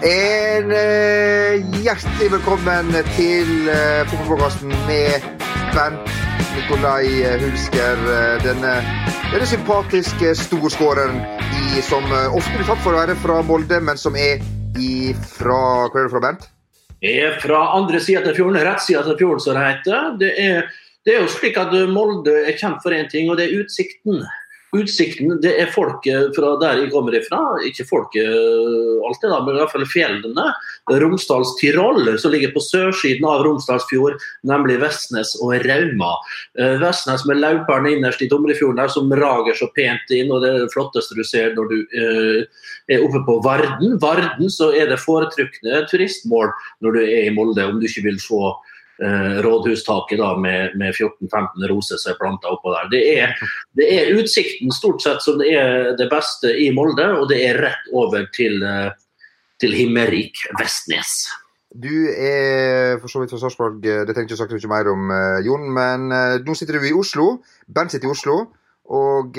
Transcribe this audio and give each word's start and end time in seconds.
En 0.00 0.70
eh, 0.72 1.60
hjertelig 1.84 2.30
velkommen 2.32 2.86
til 3.12 3.50
uh, 3.68 4.00
Fotballpodkasten 4.08 4.70
med 4.88 5.26
Bent 5.74 6.08
Nikolai 6.54 7.20
Hulsker. 7.42 8.00
eh, 8.08 8.38
Denne, 8.40 8.78
denne 9.28 9.48
sympatiske 9.50 10.32
storskåreren 10.40 11.20
i, 11.52 11.82
som 11.84 12.08
eh, 12.16 12.32
ofte 12.32 12.56
blir 12.56 12.70
tatt 12.70 12.80
for 12.80 12.96
å 12.96 13.02
være 13.02 13.18
fra 13.20 13.42
Molde, 13.44 13.82
men 13.84 14.00
som 14.00 14.16
er 14.16 14.40
i 14.80 15.12
fra 15.20 15.60
Hvor 15.92 16.00
er 16.00 16.08
det 16.08 16.14
fra, 16.14 16.24
Bernt? 16.24 16.48
Jeg 17.04 17.20
er 17.26 17.36
fra 17.44 17.60
andre 17.76 18.00
sida 18.00 18.24
av 18.24 18.40
fjorden, 18.40 18.56
rett 18.56 18.80
sida 18.80 19.04
av 19.04 19.20
fjorden, 19.20 19.44
som 19.44 19.60
det 19.60 19.66
heter. 19.68 20.12
Det 20.22 20.32
er, 20.40 20.70
det 21.04 21.18
er 21.18 21.26
jo 21.26 21.34
slik 21.36 21.60
at 21.60 21.76
Molde 21.92 22.40
er 22.46 22.56
kjent 22.56 22.80
for 22.80 22.96
én 22.96 23.12
ting, 23.12 23.28
og 23.28 23.36
det 23.36 23.50
er 23.50 23.60
utsikten. 23.66 24.24
Utsikten, 24.76 25.32
det 25.42 25.50
er 25.58 25.70
folket 25.74 26.36
fra 26.36 26.52
der 26.60 26.84
jeg 26.84 26.92
kommer 26.92 27.14
ifra. 27.18 27.40
Ikke 27.66 27.86
folket 27.88 28.22
alltid, 28.26 29.26
da, 29.32 29.40
men 29.42 29.56
i 29.56 29.58
hvert 29.58 29.72
fall 29.72 29.86
fjellene. 29.90 30.44
Romsdals 31.02 31.56
Tirol, 31.58 32.06
som 32.22 32.34
ligger 32.34 32.52
på 32.54 32.62
sørsiden 32.62 33.26
av 33.26 33.42
Romsdalsfjord, 33.46 34.20
nemlig 34.46 34.78
Vestnes 34.82 35.34
og 35.42 35.56
Rauma. 35.66 36.12
Eh, 36.58 36.76
Vestnes 36.82 37.26
med 37.26 37.42
Lauperne 37.42 37.96
innerst 37.96 38.22
i 38.22 38.30
Domrefjorden, 38.30 38.78
der, 38.78 38.94
som 38.94 39.10
rager 39.10 39.58
så 39.58 39.70
pent 39.74 40.14
inn, 40.14 40.30
og 40.30 40.44
det 40.44 40.54
er 40.54 40.64
det 40.64 40.72
flotteste 40.74 41.18
du 41.18 41.24
ser 41.26 41.56
når 41.58 41.70
du 41.70 41.78
eh, 41.98 42.64
er 42.94 43.06
oppe 43.06 43.24
på 43.26 43.40
Varden. 43.46 43.98
Varden 44.02 44.50
så 44.52 44.70
er 44.76 44.90
det 44.90 45.02
foretrukne 45.02 45.84
turistmål 45.90 46.54
når 46.84 46.94
du 46.94 47.00
er 47.04 47.24
i 47.26 47.34
Molde, 47.34 47.66
om 47.66 47.82
du 47.82 47.90
ikke 47.90 48.06
vil 48.06 48.22
se 48.22 48.50
eh, 49.02 49.40
rådhustaket 49.44 50.18
da, 50.20 50.34
med, 50.38 50.76
med 50.78 50.94
14-15 50.94 51.68
roser 51.70 52.00
som 52.00 52.12
er 52.12 52.18
planta 52.20 52.52
oppå 52.52 52.72
der. 52.74 52.88
Det 52.92 53.02
er, 53.16 53.34
det 53.78 53.88
er 53.96 54.14
utsikten 54.20 54.72
stort 54.74 55.02
sett 55.04 55.24
som 55.24 55.40
det 55.40 55.52
er 55.56 55.92
det 55.98 56.08
beste 56.12 56.52
i 56.52 56.70
Molde, 56.74 57.06
og 57.18 57.28
det 57.32 57.42
er 57.48 57.60
rett 57.66 57.92
over 57.96 58.26
til, 58.36 58.60
eh, 58.62 58.90
til 59.60 59.76
Himmerik 59.76 60.44
Vestnes. 60.60 61.28
Du 61.70 61.92
er 62.10 62.96
for 62.98 63.06
så 63.12 63.20
vidt 63.22 63.30
fra 63.30 63.38
Sarpsborg, 63.44 63.78
det 63.82 64.10
trenger 64.10 64.26
ikke 64.26 64.40
sagt 64.40 64.54
mye 64.56 64.72
mer 64.72 64.90
om, 64.90 65.10
eh, 65.14 65.42
Jon. 65.46 65.68
Men 65.74 66.10
eh, 66.14 66.38
nå 66.46 66.56
sitter 66.58 66.78
du 66.80 66.88
i 66.88 66.96
Oslo. 66.96 67.36
Bernt 67.68 67.94
sitter 67.94 68.10
i 68.10 68.14
Oslo. 68.14 68.40
Og, 68.90 69.36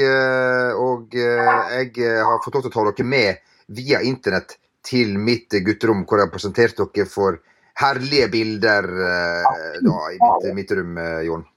og 0.79 1.11
jeg 1.11 1.89
har 1.99 2.37
fått 2.39 2.53
lov 2.55 2.61
til 2.63 2.69
å 2.69 2.71
ta 2.71 2.83
dere 2.87 3.03
med 3.03 3.41
via 3.75 3.99
internett 3.99 4.53
til 4.87 5.17
mitt 5.19 5.51
gutterom, 5.51 6.05
hvor 6.07 6.21
jeg 6.21 6.29
har 6.29 6.31
presentert 6.31 6.79
dere 6.79 7.09
for 7.09 7.41
herlige 7.81 8.29
bilder 8.33 8.87
eh, 9.07 9.79
da, 9.85 9.97
i 10.13 10.19
mitt, 10.21 10.53
mitt 10.59 10.77
rom, 10.77 10.99
eh, 11.01 11.23
Jon. 11.29 11.47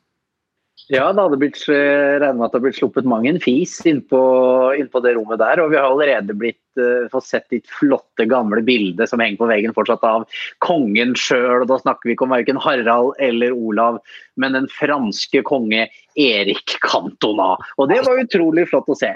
Ja, 0.92 1.06
det 1.16 1.22
hadde 1.22 1.38
blitt, 1.40 1.62
eh, 1.72 2.18
regner 2.20 2.36
med 2.36 2.44
at 2.44 2.52
det 2.52 2.58
har 2.58 2.64
blitt 2.66 2.76
sluppet 2.76 3.06
mang 3.08 3.24
en 3.28 3.38
fis 3.40 3.78
innpå 3.88 4.18
inn 4.76 4.90
på 4.92 5.00
det 5.00 5.14
rommet 5.16 5.40
der. 5.40 5.62
Og 5.62 5.70
vi 5.72 5.78
har 5.80 5.88
allerede 5.88 6.36
blitt 6.36 6.60
uh, 6.76 7.06
fått 7.12 7.24
sett 7.24 7.46
ditt 7.54 7.70
flotte, 7.72 8.26
gamle 8.28 8.60
bilde 8.66 9.06
som 9.08 9.22
henger 9.22 9.40
på 9.40 9.48
veggen 9.48 9.72
fortsatt 9.72 10.04
av 10.04 10.26
kongen 10.64 11.14
sjøl. 11.16 11.62
Og 11.62 11.70
da 11.70 11.78
snakker 11.80 12.10
vi 12.10 12.18
ikke 12.18 12.26
om 12.28 12.34
verken 12.36 12.60
Harald 12.60 13.16
eller 13.24 13.56
Olav, 13.56 14.02
men 14.36 14.58
den 14.58 14.68
franske 14.74 15.40
konge 15.48 15.86
Erik 16.20 16.76
Cantona. 16.84 17.54
Og 17.78 17.88
det 17.88 18.02
var 18.04 18.20
utrolig 18.20 18.68
flott 18.68 18.92
å 18.92 18.98
se. 18.98 19.14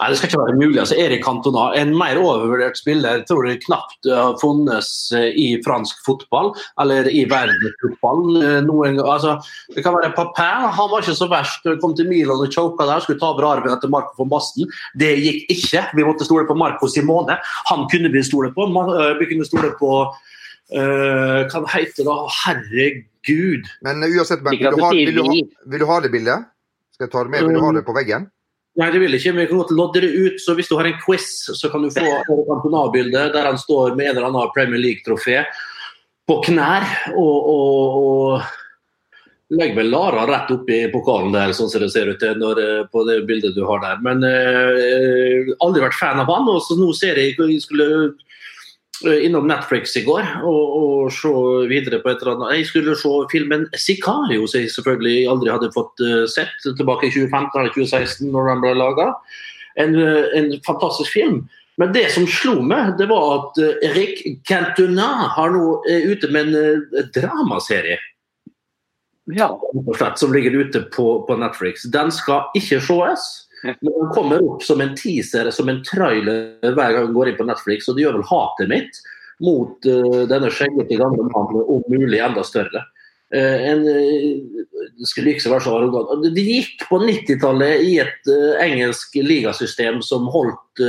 Nei, 0.00 0.08
Det 0.10 0.16
skal 0.18 0.30
ikke 0.30 0.40
være 0.40 0.56
mulig. 0.56 0.78
altså 0.80 0.96
Erik 0.96 1.24
Cantona, 1.24 1.64
en 1.76 1.92
mer 1.96 2.18
overvurdert 2.20 2.78
spiller, 2.78 3.22
tror 3.28 3.48
jeg 3.48 3.60
knapt 3.64 4.08
har 4.08 4.36
funnes 4.40 4.88
eh, 5.16 5.28
i 5.36 5.46
fransk 5.64 5.98
fotball 6.06 6.52
eller 6.80 7.08
i 7.08 7.24
verdensfotball 7.28 8.40
eh, 8.40 8.58
noen 8.64 8.96
gang. 8.96 9.10
Altså, 9.16 9.36
det 9.74 9.84
kan 9.84 9.96
være 9.96 10.12
Papin, 10.16 10.68
han 10.76 10.90
var 10.92 11.04
ikke 11.04 11.16
så 11.18 11.28
verst. 11.32 11.68
Kom 11.82 11.94
til 11.96 12.08
Milan 12.08 12.40
og 12.40 12.52
choka 12.52 12.88
der, 12.88 13.04
skulle 13.04 13.20
ta 13.20 13.32
over 13.34 13.48
arven 13.50 13.74
etter 13.74 13.92
Marco 13.92 14.16
von 14.20 14.32
Basten. 14.32 14.68
Det 15.00 15.12
gikk 15.20 15.52
ikke. 15.56 15.84
Vi 15.96 16.06
måtte 16.08 16.28
stole 16.28 16.48
på 16.48 16.56
Marco 16.56 16.88
Simone. 16.88 17.36
Han 17.72 17.86
kunne 17.92 18.12
vi 18.12 18.24
stole 18.24 18.52
på. 18.56 18.68
Øh, 18.70 19.12
Vi 19.20 19.28
kunne 19.28 19.44
stole 19.44 19.72
på 19.78 19.92
uh, 20.08 21.40
Hva 21.50 21.64
heter 21.74 22.06
det? 22.06 22.18
Herregud. 22.40 23.68
Men 23.84 24.04
eh, 24.04 24.16
uansett, 24.16 24.44
Bernt, 24.44 24.60
vil 24.60 24.76
du, 24.76 24.84
ha, 24.84 24.90
vil, 24.96 25.16
du 25.16 25.24
ha, 25.26 25.40
vil 25.72 25.82
du 25.82 25.88
ha 25.90 26.00
det 26.00 26.12
bildet? 26.14 26.52
Skal 26.94 27.08
jeg 27.08 27.12
ta 27.12 27.24
det 27.24 27.34
med? 27.34 27.48
Vil 27.48 27.58
du 27.58 27.64
ha 27.64 27.72
det 27.76 27.84
på 27.86 27.96
veggen? 27.96 28.30
Nei, 28.78 28.88
det 28.94 29.00
vil 29.02 29.16
ikke. 29.16 29.32
Men 29.34 29.42
vi 29.42 29.50
kan 29.50 29.60
godt 29.60 29.74
lodde 29.74 30.04
det 30.04 30.12
ut. 30.14 30.38
Så 30.42 30.54
hvis 30.58 30.70
du 30.70 30.76
har 30.78 30.86
en 30.86 31.00
quiz, 31.02 31.26
så 31.58 31.70
kan 31.72 31.82
du 31.82 31.90
få 31.90 32.04
et 32.06 32.30
Cantona-bilde 32.48 33.26
der 33.34 33.50
han 33.50 33.58
står 33.58 33.96
med 33.98 34.12
en 34.12 34.16
eller 34.16 34.30
annen 34.30 34.54
Premier 34.54 34.82
League-trofé 34.82 35.42
på 36.30 36.36
knær 36.46 36.84
og, 37.18 37.48
og, 37.50 37.96
og 38.00 39.56
legger 39.58 39.80
vel 39.80 39.90
Lara 39.90 40.26
rett 40.28 40.52
oppi 40.54 40.84
pokalen 40.92 41.32
der, 41.34 41.50
sånn 41.56 41.70
som 41.72 41.82
det 41.82 41.90
ser 41.90 42.12
ut 42.12 42.22
når, 42.38 42.60
eh, 42.62 42.82
på 42.92 43.02
det 43.08 43.16
bildet 43.26 43.56
du 43.56 43.64
har 43.66 43.82
der. 43.82 43.98
Men 44.04 44.22
eh, 44.26 45.50
aldri 45.64 45.82
vært 45.82 45.98
fan 45.98 46.22
av 46.22 46.30
han. 46.30 46.46
og 46.48 46.62
så 46.62 46.78
nå 46.78 46.92
ser 46.94 47.18
jeg 47.18 47.34
skulle 47.64 47.88
innom 49.08 49.46
Netflix 49.48 49.94
i 49.96 50.02
går 50.04 50.26
og, 50.44 50.74
og 50.80 51.12
se 51.14 51.30
videre 51.70 52.00
på 52.02 52.10
et 52.10 52.20
eller 52.20 52.36
annet. 52.36 52.58
Jeg 52.58 52.66
skulle 52.70 52.96
se 52.98 53.12
filmen 53.32 53.66
'Sikario', 53.72 54.46
som 54.46 54.60
jeg 54.60 54.72
selvfølgelig 54.74 55.28
aldri 55.30 55.52
hadde 55.52 55.72
fått 55.76 56.02
eh, 56.04 56.26
sett 56.28 56.68
tilbake 56.76 57.08
i 57.08 57.14
2015 57.14 57.60
eller 57.60 57.72
2016 57.76 58.28
når 58.34 58.50
den 58.52 58.62
ble 58.66 58.74
laga. 58.76 59.08
En, 59.80 59.96
eh, 59.96 60.28
en 60.36 60.52
fantastisk 60.66 61.12
film. 61.12 61.48
Men 61.80 61.94
det 61.96 62.10
som 62.12 62.26
slo 62.28 62.58
meg, 62.60 62.98
det 62.98 63.08
var 63.08 63.26
at 63.38 63.60
eh, 63.62 63.88
Eric 63.88 64.22
Cantona 64.48 65.30
har 65.36 65.52
nå 65.54 65.80
er 65.88 66.10
ute 66.12 66.28
med 66.28 66.50
en 66.50 66.56
eh, 66.60 67.04
dramaserie 67.16 67.98
Ja. 69.30 69.48
som 70.16 70.32
ligger 70.32 70.58
ute 70.58 70.82
på, 70.92 71.22
på 71.28 71.36
Netflix. 71.38 71.86
Den 71.88 72.10
skal 72.10 72.50
ikke 72.58 72.80
sees. 72.82 73.28
Men 73.62 73.92
den 73.92 74.12
kommer 74.14 74.42
opp 74.44 74.62
som 74.64 74.80
en 74.80 74.94
teaser, 74.96 75.50
som 75.52 75.68
en 75.68 75.82
trailer 75.84 76.60
hver 76.62 76.94
gang 76.94 77.08
den 77.08 77.16
går 77.16 77.30
inn 77.30 77.40
på 77.40 77.48
Netflix. 77.48 77.88
Og 77.88 77.96
det 77.96 78.06
gjør 78.06 78.20
vel 78.20 78.30
hatet 78.30 78.70
mitt 78.72 79.02
mot 79.40 79.88
uh, 79.88 80.22
denne 80.28 80.50
skjeggete 80.52 80.98
gamle 81.00 81.26
mannen, 81.30 81.64
om 81.64 81.84
mulig 81.92 82.20
enda 82.20 82.44
større. 82.44 82.84
Uh, 83.34 83.58
en, 83.70 83.84
uh, 83.86 85.04
skulle 85.08 85.34
ikke 85.34 85.52
være 85.52 85.64
så 85.66 85.76
arrogant. 85.78 86.26
Det 86.36 86.44
gikk 86.44 86.86
på 86.88 87.00
90-tallet 87.04 87.84
i 87.88 87.94
et 88.02 88.32
engelsk 88.60 89.16
ligasystem 89.24 90.02
som 90.04 90.28
holdt 90.32 90.84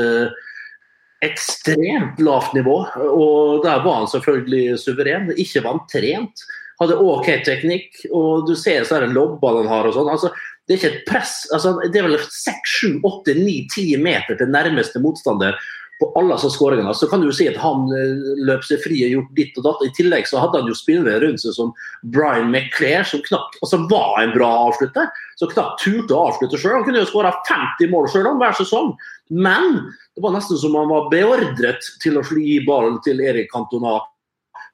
ekstremt 1.22 2.20
lavt 2.20 2.56
nivå. 2.58 2.82
Og 2.98 3.62
der 3.64 3.84
var 3.86 4.02
han 4.02 4.10
selvfølgelig 4.12 4.80
suveren. 4.82 5.30
Ikke 5.40 5.64
var 5.64 5.78
han 5.78 5.86
trent. 5.92 6.44
Hadde 6.82 6.98
OK 6.98 7.28
teknikk, 7.46 8.00
og 8.10 8.48
du 8.50 8.56
ser 8.58 8.88
så 8.90 8.98
er 8.98 9.06
det 9.06 9.14
lobba 9.14 9.52
han 9.60 9.70
har 9.70 9.86
og 9.86 9.94
sånn. 9.94 10.10
Altså, 10.10 10.32
det 10.72 10.78
er 10.78 10.80
ikke 10.80 10.96
et 10.96 11.08
press. 11.10 11.34
Altså, 11.52 11.74
det 11.84 12.00
er 12.00 12.06
vel 12.08 12.16
6, 12.16 12.76
7, 12.80 13.00
8, 13.04 13.34
9, 13.36 13.56
10 13.76 13.88
meter 14.00 14.38
til 14.40 14.52
nærmeste 14.54 15.02
motstander 15.04 15.58
på 16.00 16.08
alle 16.16 16.38
som 16.40 16.50
skåringene. 16.50 16.94
Så 16.96 17.10
kan 17.12 17.20
du 17.20 17.28
jo 17.28 17.36
si 17.36 17.50
at 17.52 17.58
han 17.60 17.90
eh, 17.92 18.22
løp 18.48 18.64
seg 18.66 18.80
fri 18.86 19.02
og 19.06 19.12
gjort 19.18 19.34
ditt 19.38 19.58
og 19.60 19.66
datt. 19.68 19.84
I 19.84 19.92
tillegg 19.98 20.30
så 20.30 20.40
hadde 20.40 20.62
han 20.62 20.70
jo 20.72 20.78
spillere 20.78 21.20
rundt 21.26 21.44
seg 21.44 21.58
som 21.58 21.74
Brian 22.16 22.48
McClair, 22.54 23.04
som 23.04 23.20
knapt 23.28 23.60
altså 23.60 23.82
var 23.92 24.22
en 24.22 24.32
bra 24.34 24.50
avslutter. 24.70 25.12
Som 25.42 25.52
knapt 25.52 25.84
turte 25.84 26.16
å 26.16 26.30
avslutte 26.30 26.62
sjøl. 26.62 26.78
Han 26.80 26.88
kunne 26.88 27.04
jo 27.04 27.10
skåra 27.12 27.34
50 27.50 27.92
mål 27.92 28.08
sjøl 28.14 28.32
hver 28.40 28.56
sesong. 28.62 28.96
Men 29.28 29.76
det 30.16 30.24
var 30.24 30.38
nesten 30.38 30.60
som 30.64 30.80
han 30.80 30.90
var 30.92 31.12
beordret 31.12 31.92
til 32.00 32.18
å 32.20 32.26
gi 32.32 32.62
ballen 32.64 32.98
til 33.04 33.20
Erik 33.24 33.52
Cantona 33.52 34.00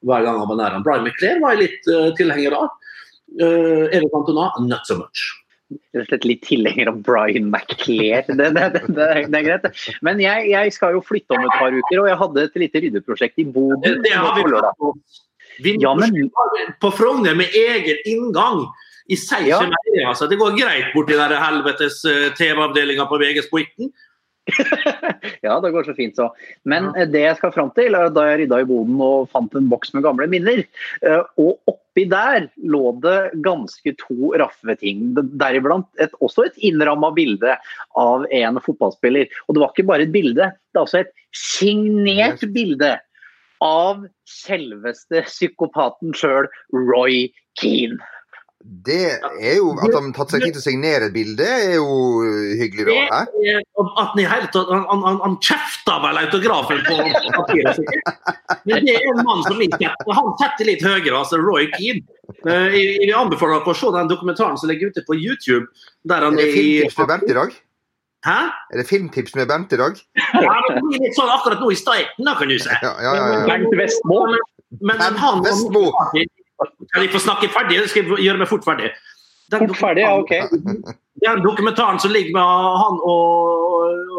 hver 0.06 0.22
gang 0.22 0.38
han 0.38 0.46
var 0.46 0.60
nær. 0.62 0.78
han. 0.78 0.86
Brian 0.86 1.02
McClair 1.02 1.42
var 1.42 1.56
jeg 1.56 1.66
litt 1.66 1.90
uh, 1.90 2.08
tilhenger 2.18 2.54
av. 2.54 2.70
Uh, 3.34 3.90
Erik 3.90 4.14
Cantona, 4.14 4.52
not 4.62 4.86
so 4.86 4.96
much. 5.02 5.28
Rett 5.68 6.02
og 6.02 6.08
slett 6.08 6.26
litt 6.28 6.42
tilhenger 6.46 6.90
av 6.92 7.00
Brian 7.04 7.50
McClair. 7.50 8.24
Det, 8.28 8.50
det, 8.56 8.66
det, 8.74 8.82
det, 8.96 9.38
er 9.40 9.46
greit. 9.46 9.86
Men 10.04 10.20
jeg, 10.22 10.48
jeg 10.52 10.74
skal 10.76 10.96
jo 10.96 11.04
flytte 11.04 11.36
om 11.36 11.44
et 11.44 11.56
par 11.58 11.74
uker, 11.74 12.02
og 12.02 12.10
jeg 12.10 12.20
hadde 12.22 12.44
et 12.48 12.60
lite 12.64 12.84
ryddeprosjekt 12.86 13.42
i 13.42 13.46
Bodø. 13.52 13.94
Det 14.04 14.14
har 14.16 14.36
vi 14.38 14.46
på 14.48 14.94
Ja, 15.82 15.94
men- 15.98 16.30
på 16.80 16.92
Frogner 16.94 17.34
med 17.34 17.54
egen 17.54 18.04
inngang. 18.06 18.66
I 19.08 19.16
seg 19.16 19.46
Ja. 19.48 19.62
altså. 20.06 20.28
Det 20.28 20.36
går 20.36 20.52
greit 20.58 20.92
borti 20.92 21.16
den 21.16 21.30
der 21.30 21.40
helvetes 21.40 22.04
eh, 22.04 22.28
TV-avdelinga 22.36 23.06
på 23.08 23.18
VGs 23.18 23.48
Poitten. 23.48 23.88
Ja, 25.44 25.60
det 25.60 25.70
går 25.72 25.84
så 25.84 25.94
fint 25.96 26.16
så. 26.16 26.28
Men 26.68 26.90
eh, 26.94 27.08
det 27.08 27.22
jeg 27.24 27.38
skal 27.38 27.52
fram 27.52 27.70
til, 27.76 27.96
da 28.12 28.26
jeg 28.28 28.42
rydda 28.42 28.60
i 28.60 28.68
boden 28.68 29.00
og 29.00 29.30
fant 29.32 29.54
en 29.56 29.68
boks 29.72 29.94
med 29.96 30.04
gamle 30.04 30.28
minner. 30.28 30.60
og 31.40 31.56
Og 31.68 31.80
oppi 31.98 32.04
der 32.10 32.48
lå 32.62 32.92
det 33.02 33.30
ganske 33.42 33.94
to 33.98 34.32
raffe 34.38 34.76
ting. 34.78 35.14
Deriblant 35.14 35.86
et, 35.98 36.12
også 36.20 36.46
et 36.46 36.58
innramma 36.58 37.10
bilde 37.14 37.56
av 37.96 38.26
en 38.30 38.60
fotballspiller. 38.60 39.28
Og 39.48 39.54
det 39.54 39.62
var 39.62 39.72
ikke 39.72 39.88
bare 39.88 40.06
et 40.06 40.12
bilde, 40.12 40.52
det 40.52 40.78
er 40.78 40.84
også 40.84 41.02
et 41.02 41.12
signert 41.34 42.44
bilde 42.54 42.98
av 43.60 44.06
selveste 44.28 45.24
psykopaten 45.26 46.14
sjøl, 46.14 46.46
Roy 46.72 47.28
Keane. 47.58 47.98
Det 48.64 49.04
er 49.38 49.52
jo 49.60 49.68
At 49.78 49.92
han 49.94 50.08
har 50.08 50.14
tatt 50.16 50.32
seg 50.34 50.42
tid 50.42 50.56
til 50.56 50.60
å 50.60 50.64
signere 50.64 51.06
et 51.08 51.12
bilde, 51.14 51.46
er 51.46 51.76
jo 51.76 52.24
hyggelig, 52.58 52.88
da. 52.88 52.96
Hæ? 53.12 53.20
Det 53.36 53.52
er- 53.54 53.62
At 53.78 54.08
han 54.10 54.18
i 54.18 54.24
hele 54.26 54.48
tatt 54.50 54.72
Han, 54.72 54.82
han, 55.04 55.20
han, 55.22 55.36
kjefta 55.38 55.94
vel 56.02 56.18
autografen 56.24 56.80
på 56.88 56.96
papiret 57.36 57.78
sitt. 57.78 58.10
Men 58.66 58.84
det 58.84 58.96
er 58.98 59.06
en 59.12 59.22
mann 59.24 59.44
som 59.46 59.58
liker 59.62 59.94
han 60.18 60.32
setter 60.42 60.66
litt 60.66 60.82
høyere, 60.82 61.14
altså 61.14 61.38
Roy 61.38 61.68
Keane. 61.76 62.02
Eh, 62.46 62.74
Jeg, 62.74 62.98
jeg 63.06 63.14
anbefaler 63.14 63.62
dere 63.62 63.72
å 63.72 63.78
se 63.78 63.92
den 63.94 64.10
dokumentaren 64.10 64.58
som 64.58 64.68
ligger 64.68 64.90
ute 64.90 65.06
på 65.06 65.14
YouTube. 65.14 65.66
Der 66.04 66.18
Er 66.18 66.24
han 66.26 66.34
er 66.38 66.42
det 66.42 66.52
filmtips 66.58 66.98
med 66.98 67.08
Bernt 67.14 67.30
i 67.30 67.38
dag? 67.38 67.54
Hæ? 68.26 68.38
Er 68.74 68.76
det 68.82 68.86
filmtips 68.88 69.34
med 69.38 69.48
Bernt 69.48 69.72
i 69.72 69.76
dag? 69.78 70.02
Ja, 70.34 70.54
det 70.68 70.82
blir 70.82 70.98
litt 71.06 71.14
sånn 71.14 71.30
akkurat 71.30 71.62
nå 71.62 71.70
i 71.70 71.78
starten, 71.78 72.26
da, 72.26 72.34
kan 72.34 72.48
du 72.50 72.58
si. 72.58 72.74
Ja, 72.82 72.96
ja, 73.06 73.14
ja. 73.14 73.26
ja. 73.38 73.46
Bernt 73.46 73.78
Vestmo. 73.78 74.24
Men, 74.26 74.38
men, 74.82 74.98
men 74.98 75.22
han 75.22 75.44
Vestmo. 75.46 75.86
Kan 76.58 77.04
jeg 77.04 77.12
få 77.12 77.22
snakke 77.22 77.50
ferdig? 77.54 77.82
skal 77.90 78.04
jeg 78.04 78.26
gjøre 78.26 78.42
meg 78.42 78.50
fort 78.50 78.66
ferdig? 78.66 78.90
Den 79.52 79.64
Fort 79.64 79.78
ferdig, 79.80 80.02
ja, 80.04 80.16
ok. 80.18 80.32
Den 81.24 81.40
dokumentaren 81.44 82.00
som 82.02 82.12
ligger 82.12 82.34
med 82.36 82.80
han 82.82 82.98
og, 83.00 83.70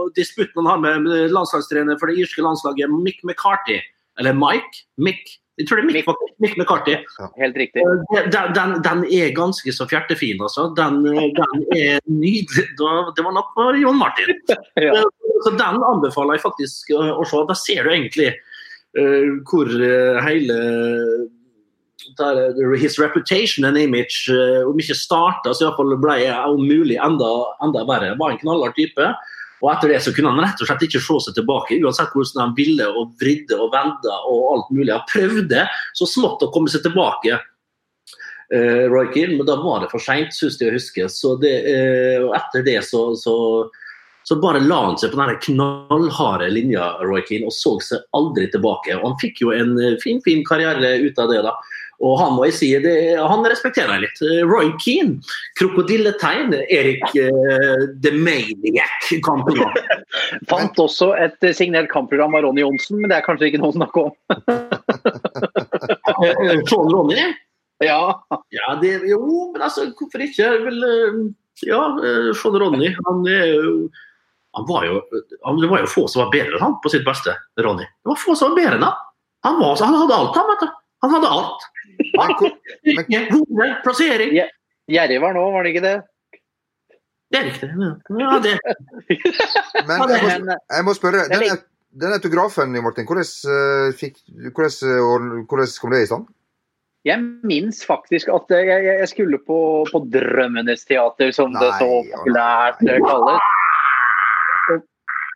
og 0.02 0.16
disputten 0.18 0.66
han 0.66 0.72
har 0.72 1.04
med 1.04 1.36
landslagstrener 1.36 2.00
for 2.00 2.10
det 2.10 2.24
irske 2.24 2.42
landslaget, 2.42 2.90
Mick 2.90 3.22
McCarthy. 3.24 3.78
Eller 4.20 4.34
Mike? 4.34 4.88
Mick? 4.98 5.38
Jeg 5.60 5.68
tror 5.68 5.80
det 5.80 5.84
er 5.84 5.88
Mick, 5.92 6.10
Mick. 6.40 6.58
McCarthy. 6.58 6.96
Helt 7.38 7.58
riktig. 7.60 7.84
Den, 8.32 8.54
den, 8.56 8.76
den 8.84 9.02
er 9.12 9.34
ganske 9.36 9.74
så 9.76 9.88
fjertefin, 9.92 10.40
altså. 10.42 10.70
Den, 10.78 11.04
den 11.04 11.66
er 11.76 12.00
nydelig. 12.08 12.66
Det 12.80 13.26
var 13.26 13.36
nok 13.36 13.52
for 13.58 13.80
John 13.80 14.00
Martin. 14.00 14.34
Ja. 14.80 15.04
Så 15.44 15.52
den 15.56 15.84
anbefaler 15.88 16.36
jeg 16.36 16.44
faktisk 16.44 16.90
å 16.96 17.24
se. 17.28 17.42
Da 17.48 17.56
ser 17.56 17.86
du 17.86 17.94
egentlig 17.94 18.32
uh, 18.98 19.40
hvor 19.48 19.70
eh, 19.72 20.20
hele 20.26 20.58
His 22.80 22.98
reputation 23.00 23.66
and 23.66 23.78
image, 23.78 24.30
uh, 24.32 24.64
om 24.70 24.80
ikke 24.80 24.96
starta, 24.96 25.52
så 25.54 25.66
iallfall 25.66 25.98
ble 26.00 26.16
jeg 26.22 26.54
om 26.54 26.64
mulig 26.64 26.96
enda, 27.02 27.30
enda 27.66 27.84
verre. 27.90 28.16
Var 28.20 28.34
en 28.36 28.42
knallhard 28.44 28.78
type. 28.78 29.10
Og 29.60 29.68
etter 29.74 29.92
det 29.92 30.00
så 30.06 30.14
kunne 30.16 30.32
han 30.32 30.40
rett 30.40 30.62
og 30.64 30.70
slett 30.70 30.86
ikke 30.88 31.02
se 31.04 31.18
seg 31.26 31.36
tilbake, 31.36 31.80
uansett 31.84 32.14
hvordan 32.16 32.46
han 32.46 32.56
ville 32.56 32.86
og 32.88 33.12
vridde 33.20 33.58
og 33.60 33.74
venda 33.74 34.20
og 34.32 34.46
alt 34.54 34.70
mulig. 34.72 34.94
Han 34.94 35.10
prøvde 35.10 35.66
så 36.00 36.08
smått 36.08 36.46
å 36.46 36.52
komme 36.54 36.72
seg 36.72 36.86
tilbake. 36.86 37.42
uh, 38.56 38.86
Roy 38.90 39.12
Keane, 39.14 39.36
men 39.36 39.46
da 39.46 39.60
var 39.60 39.84
det 39.84 39.92
for 39.92 40.02
seint, 40.02 40.32
syns 40.34 40.58
jeg 40.62 40.72
å 40.72 40.78
huske. 40.78 41.10
Så 41.12 41.36
det, 41.44 41.54
uh, 41.68 42.32
etter 42.40 42.64
det 42.66 42.80
så, 42.88 43.10
så, 43.20 43.36
så 44.30 44.36
bare 44.38 44.60
la 44.62 44.76
han 44.84 44.98
seg 45.02 45.10
på 45.10 45.18
den 45.18 45.40
knallharde 45.42 46.52
linja, 46.54 46.84
Roy 47.02 47.24
Keane, 47.26 47.48
og 47.50 47.54
så 47.56 47.72
seg 47.82 48.04
aldri 48.14 48.46
tilbake. 48.54 48.94
Og 49.00 49.08
han 49.08 49.16
fikk 49.18 49.40
jo 49.42 49.50
en 49.56 49.72
eh, 49.82 49.96
fin, 50.04 50.20
fin 50.22 50.44
karriere 50.46 51.02
ut 51.02 51.18
av 51.18 51.32
det. 51.32 51.40
da. 51.48 51.54
Og 52.06 52.14
han 52.22 52.36
må 52.36 52.46
jeg 52.46 52.54
si, 52.60 52.70
det, 52.84 53.18
han 53.18 53.42
respekterer 53.50 53.90
jeg 53.96 54.04
litt. 54.04 54.20
Eh, 54.22 54.46
Roy 54.46 54.70
Keane, 54.84 55.18
krokodilletegn. 55.58 56.54
Erik 56.62 57.02
uh, 57.10 57.90
The 58.04 58.12
Maniac 58.14 59.10
kampprogram. 59.26 59.74
Fant 60.52 60.78
også 60.84 61.08
et 61.18 61.42
signert 61.58 61.90
kampprogram 61.90 62.38
av 62.38 62.44
Ronny 62.46 62.62
Johnsen, 62.62 63.02
men 63.02 63.10
det 63.10 63.18
er 63.18 63.26
kanskje 63.26 63.50
ikke 63.50 63.62
noe 63.64 63.74
å 63.74 63.80
snakke 63.80 63.98
om. 64.04 64.14
Sean 66.70 66.86
Ronny. 66.94 67.18
Ja, 67.82 68.22
Ja, 68.54 68.78
det, 68.78 69.02
jo, 69.10 69.50
men 69.56 69.62
altså, 69.66 69.90
hvorfor 69.98 70.22
ikke? 70.22 70.54
Vel, 70.68 70.80
ja, 71.66 71.82
Sean 72.38 72.54
Ronny, 72.62 72.94
han 72.94 73.26
er 73.34 73.50
jo 73.56 73.90
han 74.58 74.66
var 74.68 74.86
jo, 74.86 75.02
han, 75.44 75.62
Det 75.62 75.68
var 75.68 75.80
jo 75.84 75.88
få 75.88 76.08
som 76.08 76.24
var 76.24 76.32
bedre 76.34 76.58
enn 76.58 76.66
han 76.66 76.78
på 76.84 76.92
sitt 76.92 77.06
beste, 77.06 77.36
Ronny. 77.62 77.86
Det 77.86 78.12
var 78.12 78.20
få 78.20 78.36
som 78.36 78.54
var 78.54 78.62
bedre 78.62 78.80
enn 78.80 78.86
han. 78.88 79.02
Han, 79.48 79.60
var, 79.62 79.82
han 79.86 79.98
hadde 80.02 80.16
alt, 80.16 80.36
han, 80.36 80.48
vet 80.50 80.64
du. 80.64 80.78
Han 81.06 81.14
hadde 81.16 81.34
alt. 81.36 81.68
Hode, 83.32 83.68
plassering. 83.86 84.34
Gjerrig 84.90 85.20
var 85.22 85.38
nå, 85.38 85.44
var 85.54 85.64
det 85.64 85.76
ikke 85.76 85.86
det? 85.86 85.98
Det 87.30 87.40
er 87.40 87.46
riktig. 87.46 87.70
Ja, 88.18 88.40
det. 88.42 88.56
men 89.86 90.10
jeg, 90.10 90.42
må, 90.42 90.58
jeg 90.58 90.86
må 90.88 90.96
spørre. 90.98 91.28
Den, 91.30 91.62
den 92.02 92.16
autografen, 92.18 92.74
Martin, 92.82 93.06
hvordan, 93.06 93.30
eh, 93.54 93.94
fikk, 93.96 94.18
hvordan, 94.50 94.76
eh, 94.90 95.46
hvordan 95.46 95.74
kom 95.78 95.94
det 95.94 96.04
i 96.04 96.10
stand? 96.10 96.28
jeg 97.08 97.22
minnes 97.48 97.80
faktisk 97.88 98.30
at 98.34 98.52
jeg, 98.52 98.84
jeg 98.86 99.08
skulle 99.12 99.40
på, 99.48 99.60
på 99.92 100.02
Drømmenes 100.12 100.84
teater, 100.88 101.32
som 101.36 101.54
det 101.56 101.70
så 101.80 101.88
Nei, 101.88 102.10
populært 102.12 102.82
kalles. 102.84 103.56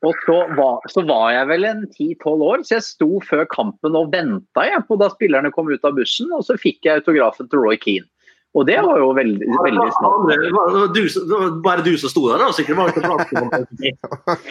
Og, 0.04 0.18
så, 0.26 0.38
var, 0.58 0.82
så 0.92 1.04
var 1.08 1.30
jeg 1.32 1.48
vel 1.48 1.68
en 1.70 1.84
10-12 1.88 2.42
år, 2.44 2.64
så 2.68 2.76
jeg 2.76 2.86
sto 2.90 3.22
før 3.24 3.46
kampen 3.52 3.96
og 3.96 4.12
venta 4.12 4.66
jeg, 4.68 4.84
på 4.90 4.98
da 5.00 5.08
spillerne 5.14 5.52
kom 5.56 5.72
ut 5.72 5.88
av 5.88 5.96
bussen, 5.96 6.32
og 6.36 6.44
så 6.44 6.58
fikk 6.60 6.84
jeg 6.84 7.00
autografen 7.00 7.48
til 7.48 7.64
Roy 7.64 7.80
Keane. 7.80 8.10
Og 8.54 8.68
det 8.70 8.76
var 8.86 9.00
jo 9.02 9.08
veldig, 9.18 9.48
veldig 9.66 9.86
snart. 9.96 10.26
Det 10.30 10.50
var, 10.54 10.76
du, 10.94 11.00
det 11.02 11.38
var 11.40 11.54
bare 11.66 11.86
du 11.86 11.96
som 11.98 12.12
sto 12.12 12.28
der, 12.28 12.38
da? 12.44 12.52
Sikkert 12.54 12.78
var 12.78 12.92
det. 12.94 13.94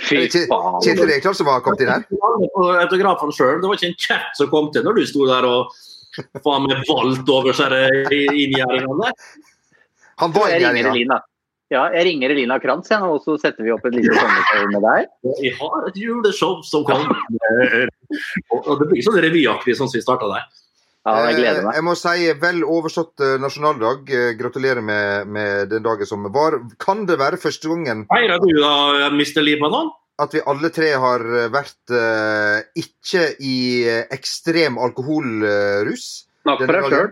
Kjetil 0.09 1.07
Rekdal 1.07 1.37
som 1.39 1.47
var 1.47 1.63
kommet 1.63 1.85
inn 1.85 1.93
her? 1.93 2.03
autografen 2.11 2.81
autografene 2.83 3.37
selv. 3.37 3.61
Det 3.63 3.71
var 3.71 3.79
ikke 3.79 3.91
en 3.93 4.01
kjeft 4.09 4.41
som 4.41 4.51
kom 4.51 4.73
til 4.75 4.83
når 4.89 4.99
du 4.99 5.05
sto 5.07 5.29
der 5.31 5.47
og 5.47 5.71
faen 6.43 6.67
meg 6.67 6.83
valgt 6.89 7.31
over 7.31 7.55
seg 7.55 7.77
inngjerdingene. 8.11 9.13
Han 10.25 10.35
var 10.35 10.57
inngjerdinga. 10.57 11.23
Ja, 11.73 11.87
jeg 11.95 12.05
ringer 12.11 12.35
Elina 12.35 12.59
Krantz, 12.61 12.91
jeg, 12.93 13.01
og 13.01 13.23
så 13.25 13.39
setter 13.41 13.65
vi 13.65 13.73
opp 13.73 13.87
et 13.89 13.95
lite 13.97 14.13
sommershow 14.13 14.67
med 14.75 14.85
deg. 14.85 15.07
Vi 15.41 15.53
har 15.57 15.87
et 15.89 15.97
juleshow 15.97 16.59
som 16.69 16.85
kommer. 16.85 17.17
Og 18.59 18.75
det 18.83 18.91
blir 18.91 19.07
sånn 19.07 19.17
revyaktig 19.25 19.79
sånn 19.79 19.89
som 19.89 19.97
vi 19.97 20.05
starta 20.05 20.29
der. 20.35 20.51
Ja, 21.03 21.17
jeg 21.27 21.41
gleder 21.41 21.63
Eh, 21.63 21.65
meg. 21.67 21.79
Jeg 21.81 21.87
må 21.89 21.97
si 21.99 22.29
vel 22.45 22.61
overstått 22.63 23.25
eh, 23.25 23.39
nasjonaldag. 23.43 24.05
Eh, 24.07 24.29
Gratulerer 24.39 24.85
med, 24.85 25.33
med 25.35 25.73
den 25.73 25.83
dagen 25.83 26.07
som 26.07 26.29
var. 26.31 26.61
Kan 26.79 27.09
det 27.09 27.17
være 27.19 27.41
første 27.43 27.73
gangen 27.73 28.05
Feirer 28.13 28.39
du 28.39 28.53
da, 28.61 29.09
Mr. 29.11 29.43
Libanon? 29.43 29.91
at 30.23 30.35
vi 30.37 30.43
alle 30.47 30.71
tre 30.75 30.93
har 31.03 31.25
eh, 31.25 31.49
vært 31.53 31.95
uh, 31.95 32.61
ikke 32.79 33.25
i 33.43 33.57
eh, 33.89 34.05
ekstrem 34.15 34.79
alkoholrus? 34.81 36.07
Snakk 36.43 36.65
for 36.65 36.77
deg 36.77 36.89
sjøl. 36.93 37.11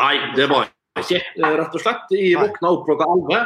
Nei, 0.00 0.14
det 0.36 0.48
var 0.50 0.68
ikke 1.00 1.18
eh, 1.20 1.56
rett 1.58 1.74
og 1.74 1.82
slett. 1.82 2.12
Jeg 2.14 2.38
våkna 2.38 2.70
opp 2.70 2.84
klokka 2.86 3.08
11, 3.16 3.40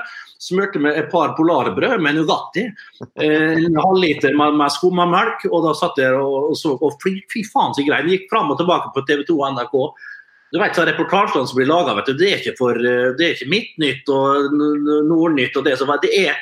smurte 0.49 0.83
med 0.83 0.99
et 1.01 1.09
par 1.13 1.35
polarbrød 1.39 2.03
med 2.05 2.19
Nugatti. 2.19 2.67
eh, 3.15 3.57
En 3.65 3.81
halvliter 3.81 4.37
med, 4.37 4.59
med 4.61 4.75
skummamelk, 4.75 5.47
og 5.51 5.65
da 5.65 5.73
satt 5.79 6.01
jeg 6.03 6.19
og, 6.19 6.53
så 6.59 6.77
og 6.77 7.01
fy, 7.03 7.19
fy 7.33 7.45
faen 7.49 7.75
så 7.77 7.87
greit. 7.87 8.11
Gikk 8.11 8.29
fram 8.33 8.53
og 8.53 8.61
tilbake 8.61 8.93
på 8.95 9.05
TV 9.09 9.25
2 9.31 9.39
og 9.39 9.57
NRK. 9.57 9.81
Du 10.53 10.61
vet, 10.61 10.77
så 10.77 10.85
Reportasjene 10.89 11.49
som 11.49 11.59
blir 11.59 11.69
laga, 11.69 11.97
det 12.09 12.17
er 12.25 12.39
ikke 12.41 12.57
for 12.61 12.77
eh, 12.77 13.11
det 13.17 13.27
er 13.27 13.35
ikke 13.37 13.51
Midtnytt 13.55 14.13
og 14.13 14.55
Nordnytt 15.09 15.57
og 15.61 15.67
det 15.69 15.77
som. 15.81 15.93
Det 16.03 16.13
er 16.27 16.39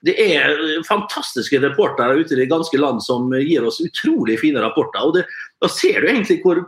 det 0.00 0.14
er 0.16 0.54
fantastiske 0.88 1.58
reportere 1.60 2.22
ute 2.22 2.32
i 2.32 2.38
det 2.38 2.46
ganske 2.48 2.78
land 2.80 3.02
som 3.04 3.26
gir 3.36 3.66
oss 3.68 3.82
utrolig 3.84 4.38
fine 4.40 4.62
rapporter. 4.64 5.02
og 5.04 5.18
det, 5.18 5.26
Da 5.60 5.68
ser 5.68 6.00
du 6.00 6.08
egentlig 6.08 6.38
hvor, 6.40 6.62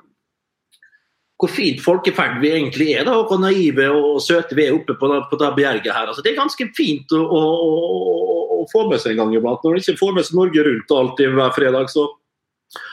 hvor 1.42 1.50
fint 1.50 1.80
folkeferd 1.82 2.36
vi 2.38 2.52
egentlig 2.54 2.92
er, 2.94 3.02
da, 3.08 3.16
og 3.18 3.26
hvor 3.26 3.40
naive 3.42 3.88
og 3.90 4.20
søte 4.22 4.54
vi 4.54 4.68
er 4.68 4.76
oppe 4.76 4.94
på, 4.94 5.08
på 5.26 5.38
det 5.40 5.48
bjerget 5.56 5.90
her. 5.90 6.06
Altså, 6.06 6.22
det 6.22 6.30
er 6.30 6.38
ganske 6.38 6.68
fint 6.76 7.14
å, 7.18 7.18
å, 7.18 7.40
å, 7.42 8.42
å 8.60 8.66
få 8.70 8.84
med 8.86 9.02
seg 9.02 9.16
en 9.16 9.24
gang 9.24 9.32
iblant. 9.34 9.64
Når 9.64 9.74
du 9.74 9.82
ikke 9.82 9.98
får 9.98 10.12
med 10.14 10.28
seg 10.28 10.38
Norge 10.38 10.66
Rundt 10.68 10.94
alltid 10.94 11.34
hver 11.34 11.56
fredag, 11.56 11.90
så, 11.90 12.04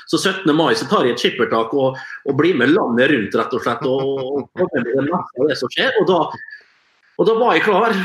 så 0.10 0.18
17. 0.18 0.50
mai 0.58 0.74
så 0.79 0.89
tar 0.89 1.06
jeg 1.06 1.13
et 1.13 1.22
skippertak 1.22 1.75
og, 1.77 2.00
og 2.25 2.39
blir 2.39 2.58
med 2.58 2.74
landet 2.74 3.13
rundt, 3.13 3.38
rett 3.38 3.53
og 3.53 3.68
slett. 3.68 3.86
Og, 3.86 4.50
og 4.58 4.65
med 4.74 4.89
det 4.89 5.51
det 5.51 5.60
som 5.62 5.75
skjer. 5.75 5.94
og 6.01 6.10
da 6.10 6.24
og 7.20 7.27
da 7.27 7.34
var 7.36 7.58
jeg 7.58 7.65
klar 7.65 7.96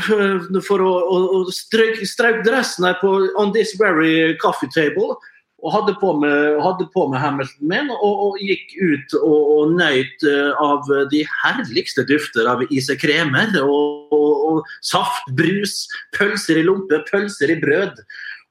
for 0.67 0.81
å, 0.83 0.93
å, 1.07 1.19
å 1.39 2.31
dressen 2.43 2.83
her 2.83 2.97
på 2.99 3.13
On 3.39 3.53
This 3.55 3.71
Very 3.79 4.35
Coffee 4.43 4.67
Table. 4.75 5.15
Og 5.65 5.71
hadde 5.73 5.95
på 5.97 6.11
med, 6.21 6.59
hadde 6.61 6.85
på 6.93 7.07
med 7.09 7.17
Hamilton 7.23 7.69
min 7.71 7.87
og, 7.95 8.19
og 8.27 8.35
gikk 8.43 8.75
ut 8.77 9.15
og, 9.17 9.47
og 9.55 9.71
nøyt 9.79 10.25
øh, 10.29 10.51
av 10.61 10.91
de 11.09 11.23
herligste 11.41 12.05
dufter 12.05 12.45
av 12.51 12.61
isekremer. 12.69 13.55
Og, 13.65 14.13
og, 14.13 14.43
og 14.51 14.69
saft, 14.85 15.25
brus, 15.39 15.87
pølser 16.13 16.61
i 16.61 16.65
lompe, 16.67 17.01
pølser 17.09 17.55
i 17.55 17.57
brød. 17.63 18.03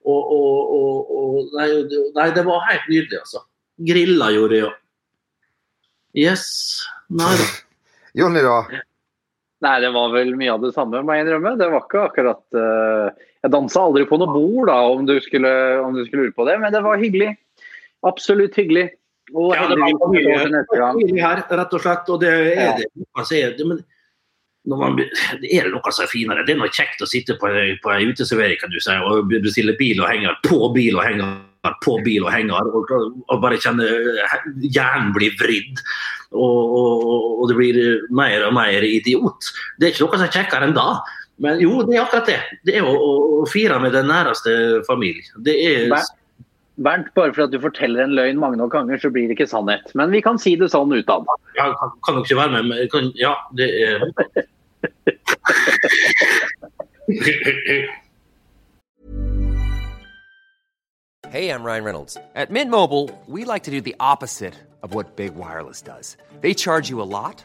Og, 0.05 0.33
og, 0.35 0.73
og, 0.75 1.13
og 1.21 1.55
nei, 1.55 1.69
det- 1.93 2.09
nei, 2.19 2.27
det 2.35 2.43
var 2.49 2.67
helt 2.69 2.91
nydelig, 2.91 3.21
altså. 3.23 3.45
Grilla 3.87 4.33
gjorde 4.35 4.59
jeg 4.59 4.67
òg. 4.69 4.81
Yes. 6.25 6.45
Nei 7.15 7.31
da. 7.39 7.47
Jonny, 8.19 8.43
da? 8.45 8.59
Nei, 9.65 9.77
det 9.83 9.91
var 9.95 10.13
vel 10.13 10.35
mye 10.39 10.53
av 10.53 10.67
det 10.67 10.75
samme, 10.77 11.01
må 11.03 11.15
jeg 11.17 11.25
innrømme. 11.25 11.55
Det 11.59 11.71
var 11.73 11.87
ikke 11.87 12.03
akkurat 12.11 12.59
eh, 12.61 13.25
Jeg 13.45 13.53
dansa 13.53 13.83
aldri 13.85 14.07
på 14.09 14.17
noe 14.21 14.33
bord, 14.33 14.69
da, 14.71 14.79
om 14.89 15.05
du, 15.09 15.19
skulle, 15.21 15.51
om 15.85 15.97
du 15.97 16.05
skulle 16.07 16.27
lure 16.27 16.37
på 16.37 16.47
det, 16.49 16.57
men 16.63 16.73
det 16.73 16.81
var 16.85 17.01
hyggelig. 17.01 17.35
Absolutt 18.09 18.57
hyggelig. 18.57 18.87
Og 19.35 19.53
Ja, 19.53 19.67
det 19.69 19.77
var 19.81 20.13
mye- 20.13 21.21
her, 21.21 21.43
rett 21.49 21.75
og 21.77 21.81
slett. 21.81 22.09
Og 22.09 22.21
det 22.21 22.33
er 22.33 22.79
det. 22.81 22.89
Altså, 23.17 23.35
det 23.57 23.67
men 23.69 23.83
man, 24.81 24.97
det 24.97 25.51
er 25.53 25.69
noe 25.69 25.93
som 25.93 26.07
er 26.07 26.09
finere. 26.09 26.45
Det 26.47 26.55
er 26.55 26.61
noe 26.61 26.73
kjekt 26.73 27.03
å 27.05 27.09
sitte 27.09 27.37
på, 27.41 27.51
på 27.85 27.93
en 27.93 28.13
uteservering 28.13 28.61
kan 28.63 28.73
du 28.73 28.79
si, 28.81 28.95
og 28.97 29.29
bestille 29.29 29.77
bil 29.77 30.01
og 30.01 30.09
henger 30.09 30.39
på 30.47 30.71
bil 30.73 30.97
og 30.97 31.05
henger 31.05 31.35
på 31.85 31.97
bil 32.05 32.25
og 32.25 32.33
henger, 32.33 32.71
og, 32.77 32.91
og 33.29 33.43
bare 33.43 33.61
kjenne 33.61 33.85
hjernen 34.65 35.13
blir 35.17 35.37
vridd. 35.41 35.81
Og, 36.33 36.73
og, 36.81 37.29
og 37.43 37.51
det 37.51 37.59
blir 37.61 37.79
mer 38.13 38.49
og 38.49 38.57
mer 38.57 38.85
idiot. 38.89 39.53
Det 39.79 39.89
er 39.89 39.95
ikke 39.95 40.07
noe 40.07 40.19
som 40.21 40.27
er 40.29 40.35
kjekkere 40.39 40.69
enn 40.69 40.77
da. 40.77 40.89
Men 41.43 41.59
jo, 41.61 41.83
det 41.83 41.97
er 41.97 42.05
akkurat 42.05 42.29
det. 42.31 42.41
Det 42.67 42.77
er 42.79 42.87
å, 42.87 42.93
å, 42.95 43.15
å 43.43 43.47
fire 43.51 43.81
med 43.83 43.95
den 43.97 44.07
næreste 44.11 44.83
familie. 44.87 45.27
Det 45.47 45.57
er 45.67 45.91
Bernt, 46.75 47.15
bare 47.15 47.31
for 47.31 47.45
at 47.45 47.53
du 47.53 47.61
forteller 47.63 48.03
en 48.03 48.17
løgn 48.19 48.41
mange 48.43 48.59
nok 48.59 48.73
ganger, 48.75 48.99
så 48.99 49.11
blir 49.15 49.29
det 49.31 49.37
ikke 49.37 49.47
sannhet. 49.47 49.93
Men 49.95 50.11
vi 50.11 50.19
kan 50.25 50.41
si 50.43 50.57
det 50.59 50.73
sånn 50.73 50.91
utad. 50.91 51.23
Ja, 51.55 51.69
kan, 51.79 51.93
kan 52.03 52.19
nok 52.19 52.27
ikke 52.27 52.41
være 52.41 52.51
med? 52.57 52.67
men 52.73 52.89
Kan, 52.91 53.13
ja, 53.15 53.37
det 53.55 53.71
er 53.79 54.03
Hey, 61.31 61.51
I'm 61.51 61.65
Ryan 61.65 61.85
Reynolds. 61.85 62.17
At 62.35 62.51
Mint 62.51 62.71
Mobile, 62.71 63.11
we 63.27 63.45
like 63.45 63.65
to 63.65 63.71
do 63.71 63.81
the 63.81 63.97
opposite 63.99 64.55
of 64.83 64.95
what 64.95 65.17
Big 65.17 65.35
Wireless 65.35 65.83
does. 65.83 66.17
They 66.41 66.55
charge 66.55 66.91
you 66.91 67.01
a 67.03 67.07
lot, 67.07 67.45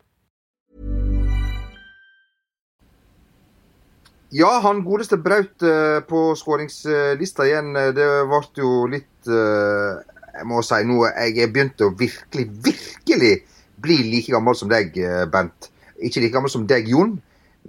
Ja, 4.31 4.51
han 4.63 4.83
godeste 4.85 5.17
Braut 5.19 5.63
eh, 5.67 5.99
på 6.07 6.31
skåringslista 6.39 7.47
igjen. 7.49 7.73
eh, 7.75 7.89
Det 7.95 8.07
ble 8.29 8.39
jo 8.61 8.85
litt 8.87 9.27
eh, 9.27 9.97
Jeg 10.37 10.47
må 10.47 10.61
si 10.63 10.79
nå 10.87 11.01
jeg 11.09 11.41
er 11.43 11.51
begynt 11.51 11.83
å 11.83 11.89
virkelig, 11.99 12.47
virkelig 12.63 13.33
bli 13.81 13.97
like 14.07 14.31
gammel 14.31 14.55
som 14.55 14.69
deg, 14.71 14.95
Bent. 15.33 15.67
Ikke 15.99 16.21
like 16.23 16.35
gammel 16.37 16.53
som 16.53 16.63
deg, 16.69 16.87
Jon. 16.87 17.17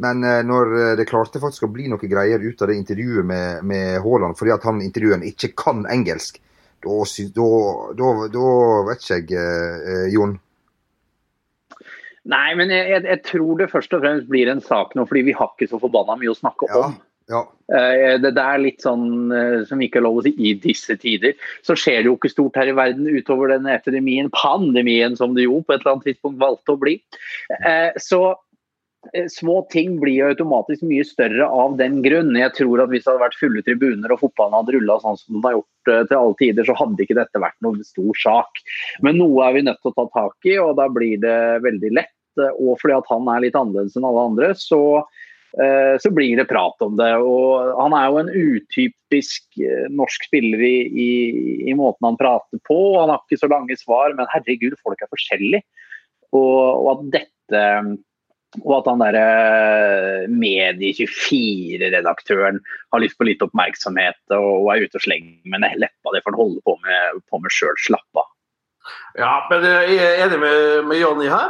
Men 0.02 0.22
når 0.46 0.96
det 0.96 1.08
klarte 1.08 1.40
faktisk 1.40 1.66
å 1.66 1.72
bli 1.72 1.88
noe 1.90 2.08
greier 2.08 2.40
ut 2.40 2.62
av 2.62 2.70
det 2.70 2.78
intervjuet 2.78 3.26
med, 3.28 3.64
med 3.68 3.98
Haaland 4.00 4.38
fordi 4.38 4.54
at 4.54 4.64
han 4.64 4.80
intervjueren 4.84 5.24
ikke 5.28 5.50
kan 5.58 5.82
engelsk, 5.90 6.38
da, 6.82 8.10
vet 8.88 9.02
ikke 9.02 9.18
jeg, 9.18 9.28
eh, 9.36 10.06
Jon. 10.14 10.38
Nei, 12.30 12.52
men 12.54 12.70
jeg, 12.70 12.86
jeg, 12.92 13.02
jeg 13.08 13.22
tror 13.26 13.56
det 13.58 13.70
først 13.72 13.94
og 13.96 14.04
fremst 14.04 14.28
blir 14.30 14.50
en 14.52 14.60
sak 14.62 14.92
nå, 14.94 15.06
fordi 15.10 15.24
vi 15.26 15.34
har 15.34 15.50
ikke 15.56 15.66
så 15.72 15.80
forbanna 15.82 16.14
mye 16.20 16.30
å 16.30 16.38
snakke 16.38 16.68
Ja, 16.70 16.84
om. 16.86 16.92
ja. 17.32 17.40
Eh, 17.72 18.18
Det, 18.22 18.30
det 18.36 18.44
er 18.44 18.62
litt 18.62 18.84
sånn 18.84 19.32
eh, 19.34 19.56
som 19.66 19.82
ikke 19.82 19.98
er 19.98 20.06
lov 20.06 20.20
å 20.20 20.22
si 20.26 20.34
i 20.38 20.52
disse 20.62 20.94
tider. 21.02 21.34
Så 21.66 21.74
skjer 21.74 22.02
det 22.04 22.10
jo 22.12 22.14
ikke 22.18 22.30
stort 22.30 22.60
her 22.60 22.70
i 22.70 22.76
verden 22.78 23.08
utover 23.10 23.50
den 23.50 23.66
epidemien, 23.72 24.30
pandemien, 24.30 25.16
som 25.18 25.34
det 25.34 25.48
jo 25.48 25.62
på 25.66 25.74
et 25.74 25.80
eller 25.82 25.96
annet 25.96 26.06
tidspunkt 26.12 26.38
valgte 26.42 26.76
å 26.76 26.80
bli. 26.84 27.00
Eh, 27.58 27.90
Så 27.98 28.22
små 29.28 29.62
ting 29.72 29.96
blir 30.00 30.28
automatisk 30.30 30.84
mye 30.86 31.04
større 31.06 31.46
av 31.50 31.74
den 31.80 32.00
grunn. 32.04 32.30
Jeg 32.38 32.54
tror 32.58 32.84
at 32.84 32.92
hvis 32.92 33.04
det 33.04 33.10
hadde 33.10 33.24
vært 33.24 33.40
fulle 33.40 33.62
tribuner 33.66 34.14
og 34.14 34.20
fotballen 34.22 34.58
hadde 34.60 34.76
rulla 34.76 34.98
sånn 35.02 35.18
som 35.18 35.36
den 35.36 35.46
har 35.46 35.56
gjort 35.56 35.90
eh, 35.90 36.04
til 36.06 36.18
alle 36.20 36.38
tider, 36.38 36.68
så 36.68 36.76
hadde 36.78 37.02
ikke 37.04 37.18
dette 37.18 37.42
vært 37.42 37.58
noen 37.66 37.82
stor 37.86 38.20
sak. 38.22 38.62
Men 39.02 39.18
noe 39.18 39.42
er 39.48 39.56
vi 39.58 39.64
nødt 39.66 39.82
til 39.82 39.92
å 39.92 39.96
ta 39.98 40.06
tak 40.14 40.48
i, 40.48 40.54
og 40.62 40.76
da 40.78 40.86
blir 40.92 41.18
det 41.24 41.40
veldig 41.66 41.92
lett. 41.98 42.14
eh, 42.38 42.54
Og 42.62 42.78
fordi 42.80 42.96
at 43.00 43.10
han 43.10 43.28
er 43.34 43.44
litt 43.46 43.58
annerledes 43.58 43.98
enn 43.98 44.06
alle 44.06 44.28
andre, 44.30 44.52
så 44.54 44.80
eh, 45.58 45.98
så 45.98 46.14
blir 46.14 46.38
det 46.38 46.46
prat 46.52 46.86
om 46.86 46.94
det. 47.00 47.10
og 47.18 47.74
Han 47.82 47.98
er 47.98 48.06
jo 48.06 48.22
en 48.22 48.32
utypisk 48.32 49.60
eh, 49.60 49.90
norsk 49.90 50.30
spiller 50.30 50.62
i, 50.62 50.76
i, 50.86 51.10
i 51.68 51.74
måten 51.74 52.06
han 52.06 52.20
prater 52.22 52.62
på. 52.70 52.78
Han 53.00 53.10
har 53.10 53.20
ikke 53.26 53.42
så 53.42 53.50
lange 53.50 53.76
svar, 53.82 54.14
men 54.14 54.30
herregud, 54.32 54.78
folk 54.80 55.02
er 55.02 55.10
forskjellige. 55.10 55.66
Og, 56.32 56.86
og 56.86 56.88
at 56.94 57.04
dette 57.18 57.66
og 58.60 58.72
at 58.76 58.88
han 58.90 59.00
derre 59.00 60.28
Medie24-redaktøren 60.28 62.58
har 62.92 63.00
lyst 63.00 63.16
på 63.16 63.24
litt 63.28 63.44
oppmerksomhet 63.44 64.20
og, 64.36 64.68
er 64.74 64.82
ute 64.84 64.98
og 65.00 65.04
slenger 65.06 65.48
med 65.48 65.64
leppa. 65.80 66.08
Det 66.12 66.20
for 66.20 66.30
han 66.34 66.42
holde 66.42 66.60
på 66.66 66.72
med, 66.84 67.00
på 67.32 67.36
med 67.40 67.52
sjøl. 67.54 67.76
Slapp 67.80 68.12
av. 68.20 68.28
Ja, 69.16 69.34
men 69.48 69.64
jeg 69.64 69.96
er 69.96 70.20
enig 70.26 70.38
med, 70.42 70.56
med 70.90 70.96
Jonny 71.00 71.28
her. 71.32 71.48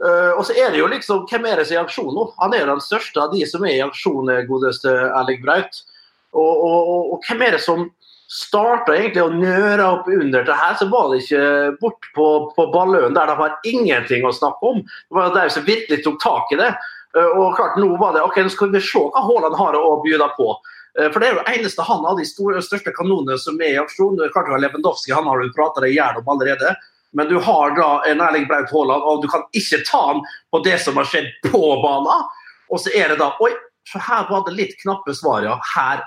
Uh, 0.00 0.32
og 0.38 0.44
så 0.48 0.52
er 0.56 0.70
det 0.72 0.78
jo 0.78 0.86
liksom, 0.88 1.26
Hvem 1.28 1.44
er 1.48 1.56
det 1.58 1.66
som 1.66 1.74
er 1.74 1.80
i 1.80 1.84
aksjon 1.84 2.14
nå? 2.14 2.24
Han 2.40 2.54
er 2.54 2.60
jo 2.62 2.72
den 2.72 2.84
største 2.84 3.22
av 3.22 3.28
de 3.34 3.42
som 3.48 3.64
er 3.66 3.74
i 3.76 3.84
aksjon, 3.84 4.30
eh, 4.32 4.46
godeste 4.48 4.90
Erling 4.90 5.42
Braut. 5.44 5.74
Og, 6.30 6.50
og, 6.50 6.78
og, 6.78 7.02
og 7.14 7.18
hvem 7.26 7.40
er 7.46 7.52
det 7.56 7.64
som 7.64 7.80
starta 8.30 8.94
egentlig 8.94 9.24
å 9.24 9.34
nøre 9.34 9.86
opp 9.96 10.08
under 10.10 10.44
det 10.46 10.56
her? 10.56 10.76
Så 10.78 10.86
var 10.92 11.10
det 11.10 11.24
ikke 11.24 11.44
bort 11.82 12.08
på, 12.14 12.26
på 12.56 12.66
Balløen, 12.74 13.16
der 13.16 13.30
de 13.30 13.36
har 13.40 13.56
ingenting 13.66 14.26
å 14.26 14.34
snakke 14.34 14.72
om. 14.72 14.82
Det 14.84 15.18
var 15.18 15.34
de 15.34 15.46
som 15.50 15.66
virkelig 15.66 16.02
tok 16.06 16.20
tak 16.22 16.54
i 16.54 16.60
det. 16.60 16.70
Eh, 17.18 17.32
og 17.34 17.56
klart, 17.58 17.78
nå 17.80 17.90
var 17.98 18.14
det, 18.14 18.22
ok, 18.26 18.42
nå 18.46 18.52
skal 18.54 18.70
vi 18.74 18.82
se 18.84 19.02
hva 19.02 19.24
Haaland 19.26 19.58
har 19.58 19.78
å 19.78 19.96
by 20.04 20.14
på. 20.36 20.48
Eh, 20.98 21.10
For 21.10 21.18
det 21.18 21.28
er 21.28 21.34
jo 21.34 21.42
det 21.42 21.56
eneste 21.58 21.86
han 21.86 22.06
av 22.06 22.20
de 22.20 22.28
store, 22.28 22.62
største 22.62 22.94
kanonene 22.96 23.38
som 23.38 23.58
er 23.60 23.74
i 23.74 23.82
aksjon. 23.82 24.20
Klart 24.30 24.46
det 24.48 24.54
var 24.54 24.62
Lewandowski, 24.62 25.14
han 25.16 25.26
har 25.26 25.42
du 25.42 25.52
prata 25.56 25.82
deg 25.82 25.94
i 25.94 25.98
hjel 25.98 26.22
om 26.22 26.30
allerede. 26.36 26.76
Men 27.12 27.26
du 27.26 27.40
har 27.42 27.74
da 27.74 27.88
en 28.06 28.22
Erling 28.22 28.46
Braut 28.46 28.70
Haaland, 28.70 29.02
og 29.02 29.24
du 29.24 29.28
kan 29.30 29.42
ikke 29.58 29.82
ta 29.88 30.04
han 30.12 30.22
på 30.54 30.62
det 30.62 30.78
som 30.78 30.94
har 31.00 31.08
skjedd 31.10 31.32
på 31.50 31.62
banen. 31.82 32.28
Og 32.70 32.78
så 32.78 32.92
er 32.94 33.10
det 33.10 33.18
da 33.18 33.32
Oi, 33.42 33.50
for 33.90 34.06
her 34.06 34.28
var 34.30 34.44
det 34.46 34.54
litt 34.54 34.76
knappe 34.84 35.10
svar, 35.18 35.42
ja. 35.42 35.56
Her 35.74 36.04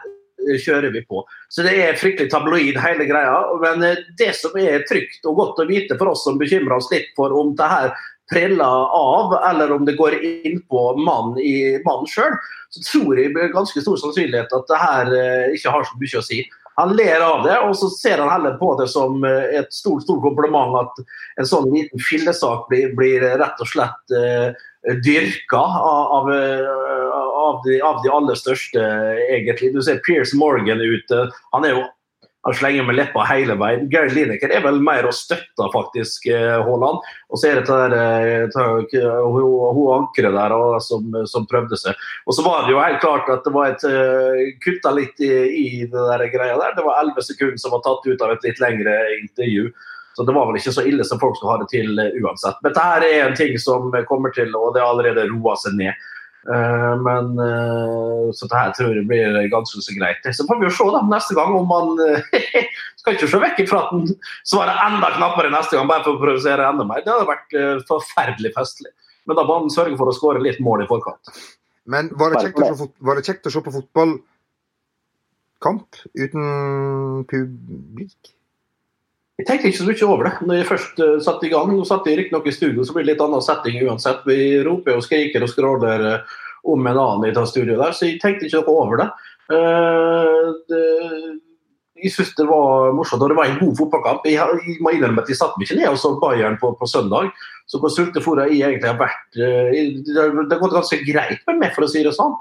kjører 0.63 0.93
vi 0.93 1.03
på. 1.07 1.23
Så 1.50 1.65
det 1.65 1.73
er 1.81 2.00
fryktelig 2.00 2.31
tabloid 2.31 2.79
hele 2.81 3.07
greia. 3.09 3.35
Men 3.63 3.83
eh, 3.88 4.01
det 4.19 4.31
som 4.39 4.55
er 4.59 4.85
trygt 4.89 5.25
og 5.29 5.38
godt 5.39 5.63
å 5.63 5.69
vite 5.69 5.97
for 6.00 6.13
oss 6.13 6.25
som 6.27 6.39
bekymrer 6.41 6.77
oss 6.77 6.91
litt 6.93 7.12
for 7.17 7.35
om 7.35 7.53
det 7.59 7.69
her 7.69 7.93
preller 8.31 8.89
av, 8.97 9.35
eller 9.50 9.71
om 9.75 9.85
det 9.85 9.97
går 10.00 10.15
inn 10.23 10.62
på 10.71 10.83
mannen 10.97 11.38
i 11.43 11.77
mannen 11.85 12.09
sjøl, 12.09 12.35
så 12.73 12.83
tror 12.88 13.19
jeg 13.19 13.33
med 13.35 13.53
ganske 13.53 13.83
stor 13.83 14.00
sannsynlighet 14.00 14.53
at 14.55 14.69
det 14.71 14.81
her 14.81 15.15
eh, 15.17 15.55
ikke 15.57 15.73
har 15.75 15.88
så 15.88 16.00
mye 16.00 16.21
å 16.21 16.25
si. 16.25 16.41
Han 16.75 16.95
ler 16.97 17.21
av 17.21 17.43
det, 17.45 17.57
og 17.62 17.75
så 17.77 17.89
ser 17.93 18.21
han 18.23 18.31
heller 18.31 18.55
på 18.57 18.71
det 18.79 18.88
som 18.89 19.21
eh, 19.27 19.59
et 19.59 19.73
stort 19.75 20.05
stort 20.07 20.23
kompliment 20.25 20.79
at 20.79 21.03
en 21.41 21.50
sånn 21.50 21.69
liten 21.73 22.01
fillesak 22.01 22.65
blir, 22.71 22.95
blir 22.97 23.21
rett 23.21 23.62
og 23.62 23.69
slett 23.69 24.15
uh, 24.17 24.50
dyrka 25.05 25.59
av, 25.59 26.15
av, 26.17 26.31
av, 27.53 27.62
de, 27.65 27.79
av 27.86 28.01
de 28.03 28.12
aller 28.13 28.39
største, 28.39 28.86
egentlig. 29.29 29.74
Du 29.75 29.81
ser 29.86 30.01
Piers 30.05 30.33
Morgan 30.38 30.81
ute. 30.81 31.27
Han 31.53 31.67
er 31.67 31.77
jo 31.77 31.83
han 32.43 32.53
slenger 32.53 32.83
med 32.83 32.98
leppa 32.98 33.24
hele 33.24 33.55
veien. 33.55 33.86
Gary 33.91 34.10
Lineker 34.12 34.51
er 34.51 34.63
vel 34.65 34.81
mer 34.83 35.05
å 35.07 35.13
støtte 35.15 35.67
faktisk 35.72 36.25
eh, 36.27 36.57
Haaland. 36.65 37.00
Og 37.31 37.39
så 37.39 37.50
er 37.50 37.62
det 37.62 37.69
der, 37.69 37.95
eh, 37.95 38.57
hun, 39.24 39.45
hun 39.77 39.93
ankeret 39.95 40.36
der 40.36 40.55
som, 40.83 41.07
som, 41.29 41.48
prøvde 41.48 41.79
seg. 41.79 41.95
Og 42.27 42.36
så 42.36 42.43
var 42.43 42.65
det 42.65 42.75
jo 42.75 42.81
helt 42.83 43.00
klart 43.00 43.31
at 43.31 43.48
det 43.48 43.53
var 43.55 43.72
et 43.72 43.86
uh, 43.88 44.43
kutta 44.63 44.91
litt 44.91 45.24
i, 45.24 45.31
i 45.31 45.67
det 45.88 46.03
der 46.10 46.25
greia 46.33 46.60
der. 46.60 46.75
Det 46.75 46.83
var 46.83 47.00
elleve 47.00 47.24
sekunder 47.24 47.63
som 47.63 47.77
var 47.77 47.83
tatt 47.88 48.12
ut 48.12 48.27
av 48.27 48.36
et 48.36 48.43
litt 48.50 48.60
lengre 48.60 48.98
intervju. 49.22 49.69
Så 50.13 50.27
det 50.27 50.36
var 50.36 50.50
vel 50.50 50.60
ikke 50.60 50.75
så 50.75 50.83
ille 50.86 51.07
som 51.07 51.24
folk 51.24 51.39
skulle 51.39 51.55
ha 51.55 51.63
det 51.63 51.72
til 51.72 51.95
uansett. 51.95 52.60
Men 52.60 52.75
dette 52.75 52.89
er 53.07 53.24
en 53.24 53.39
ting 53.39 53.55
som 53.62 53.88
kommer 54.10 54.36
til, 54.36 54.51
og 54.51 54.75
det 54.75 54.83
har 54.83 54.91
allerede 54.91 55.29
roa 55.31 55.55
seg 55.63 55.79
ned. 55.79 56.10
Uh, 56.43 57.00
men 57.00 57.39
uh, 57.39 58.27
Så 58.35 58.50
det 58.51 58.57
her 58.57 58.73
tror 58.75 58.91
jeg 58.97 59.07
blir 59.07 59.38
ganske 59.51 59.79
så 59.79 59.93
greit. 59.95 60.19
Så 60.35 60.43
får 60.47 60.57
vi 60.59 60.67
jo 60.67 60.73
se 60.75 60.88
da 60.91 61.00
neste 61.07 61.35
gang 61.38 61.55
om 61.55 61.67
man 61.69 61.88
uh, 62.01 62.19
Skal 63.00 63.15
ikke 63.15 63.29
se 63.31 63.39
vekk 63.39 63.62
fra 63.69 63.79
at 63.85 63.89
han 63.93 64.03
svarer 64.47 64.81
enda 64.89 65.07
knappere 65.15 65.53
neste 65.53 65.77
gang, 65.77 65.88
bare 65.88 66.03
for 66.03 66.13
å 66.17 66.21
provosere 66.21 66.67
enda 66.67 66.83
mer. 66.88 67.03
Det 67.03 67.12
hadde 67.13 67.31
vært 67.31 67.51
forferdelig 67.88 68.51
festlig. 68.55 68.91
Men 69.27 69.35
da 69.39 69.43
må 69.47 69.53
man 69.63 69.73
sørge 69.73 69.97
for 70.00 70.07
å 70.07 70.15
skåre 70.15 70.39
litt 70.43 70.59
mål 70.63 70.83
i 70.85 70.88
forkant. 70.88 71.23
Men 71.83 72.03
var 72.19 72.27
det 72.31 72.39
se, 72.45 72.51
var 73.03 73.13
det 73.19 73.27
kjekt 73.27 73.47
å 73.50 73.51
se 73.51 73.59
på 73.63 73.75
fotballkamp 73.75 74.23
uten 76.15 76.43
publik? 77.27 78.19
Jeg 79.42 79.48
tenkte 79.48 79.70
ikke 79.72 79.80
så 79.80 79.86
mye 79.88 80.08
over 80.13 80.28
det 80.28 80.34
når 80.46 80.60
jeg 80.60 80.70
først 80.70 81.00
uh, 81.02 81.13
satte 81.25 81.48
i 81.48 81.52
gang. 81.54 81.72
Nå 81.74 81.86
satt 81.90 82.06
jeg 82.06 82.20
riktignok 82.20 82.46
i 82.50 82.54
studio, 82.54 82.84
så 82.86 82.94
blir 82.94 83.08
det 83.08 83.16
litt 83.16 83.24
annen 83.25 83.42
setting 83.42 83.80
uansett. 83.82 84.22
Vi 84.30 84.60
roper 84.66 85.00
og 85.00 85.06
skriker 85.06 85.42
og 85.42 85.50
skråler 85.50 86.04
uh, 86.06 86.36
om 86.70 86.86
en 86.86 87.00
annen 87.00 87.25
i 87.28 87.34
det 87.34 87.46
studioet 87.50 87.82
der, 87.82 87.96
så 87.98 88.06
jeg 88.08 88.20
tenkte 88.22 88.46
ikke 88.46 88.62
noe 88.62 88.84
over 88.84 89.02
det. 89.02 89.08
Uh, 89.50 90.52
det 90.70 90.84
jeg 92.04 92.12
syns 92.12 92.34
det 92.36 92.44
var 92.50 92.92
morsomt, 92.98 93.22
og 93.24 93.32
det 93.32 93.36
var 93.38 93.48
en 93.48 93.60
god 93.62 93.78
fotballkamp. 93.80 94.25
Jeg, 94.28 94.36
jeg 94.68 94.82
må 94.84 94.92
innrømme 94.92 95.24
at 95.24 95.30
jeg 95.32 95.38
satte 95.40 95.56
meg 95.56 95.70
ikke 95.70 95.78
ned 95.78 95.88
og 95.88 96.00
så 96.02 96.10
Bayern 96.20 96.58
på, 96.60 96.74
på 96.75 96.88
søndag. 96.90 97.30
Så 97.72 97.80
hvor 97.80 97.94
sultefor 97.94 98.42
jeg 98.44 98.60
egentlig 98.60 98.90
har 98.90 98.98
vært 99.00 99.38
Det 99.38 100.18
har 100.18 100.60
gått 100.60 100.75
ganske 100.75 101.00
greit 101.08 101.46
med 101.48 101.62
meg, 101.62 101.72
for 101.72 101.86
å 101.86 101.88
si 101.88 102.04
det 102.04 102.12
sånn. 102.18 102.36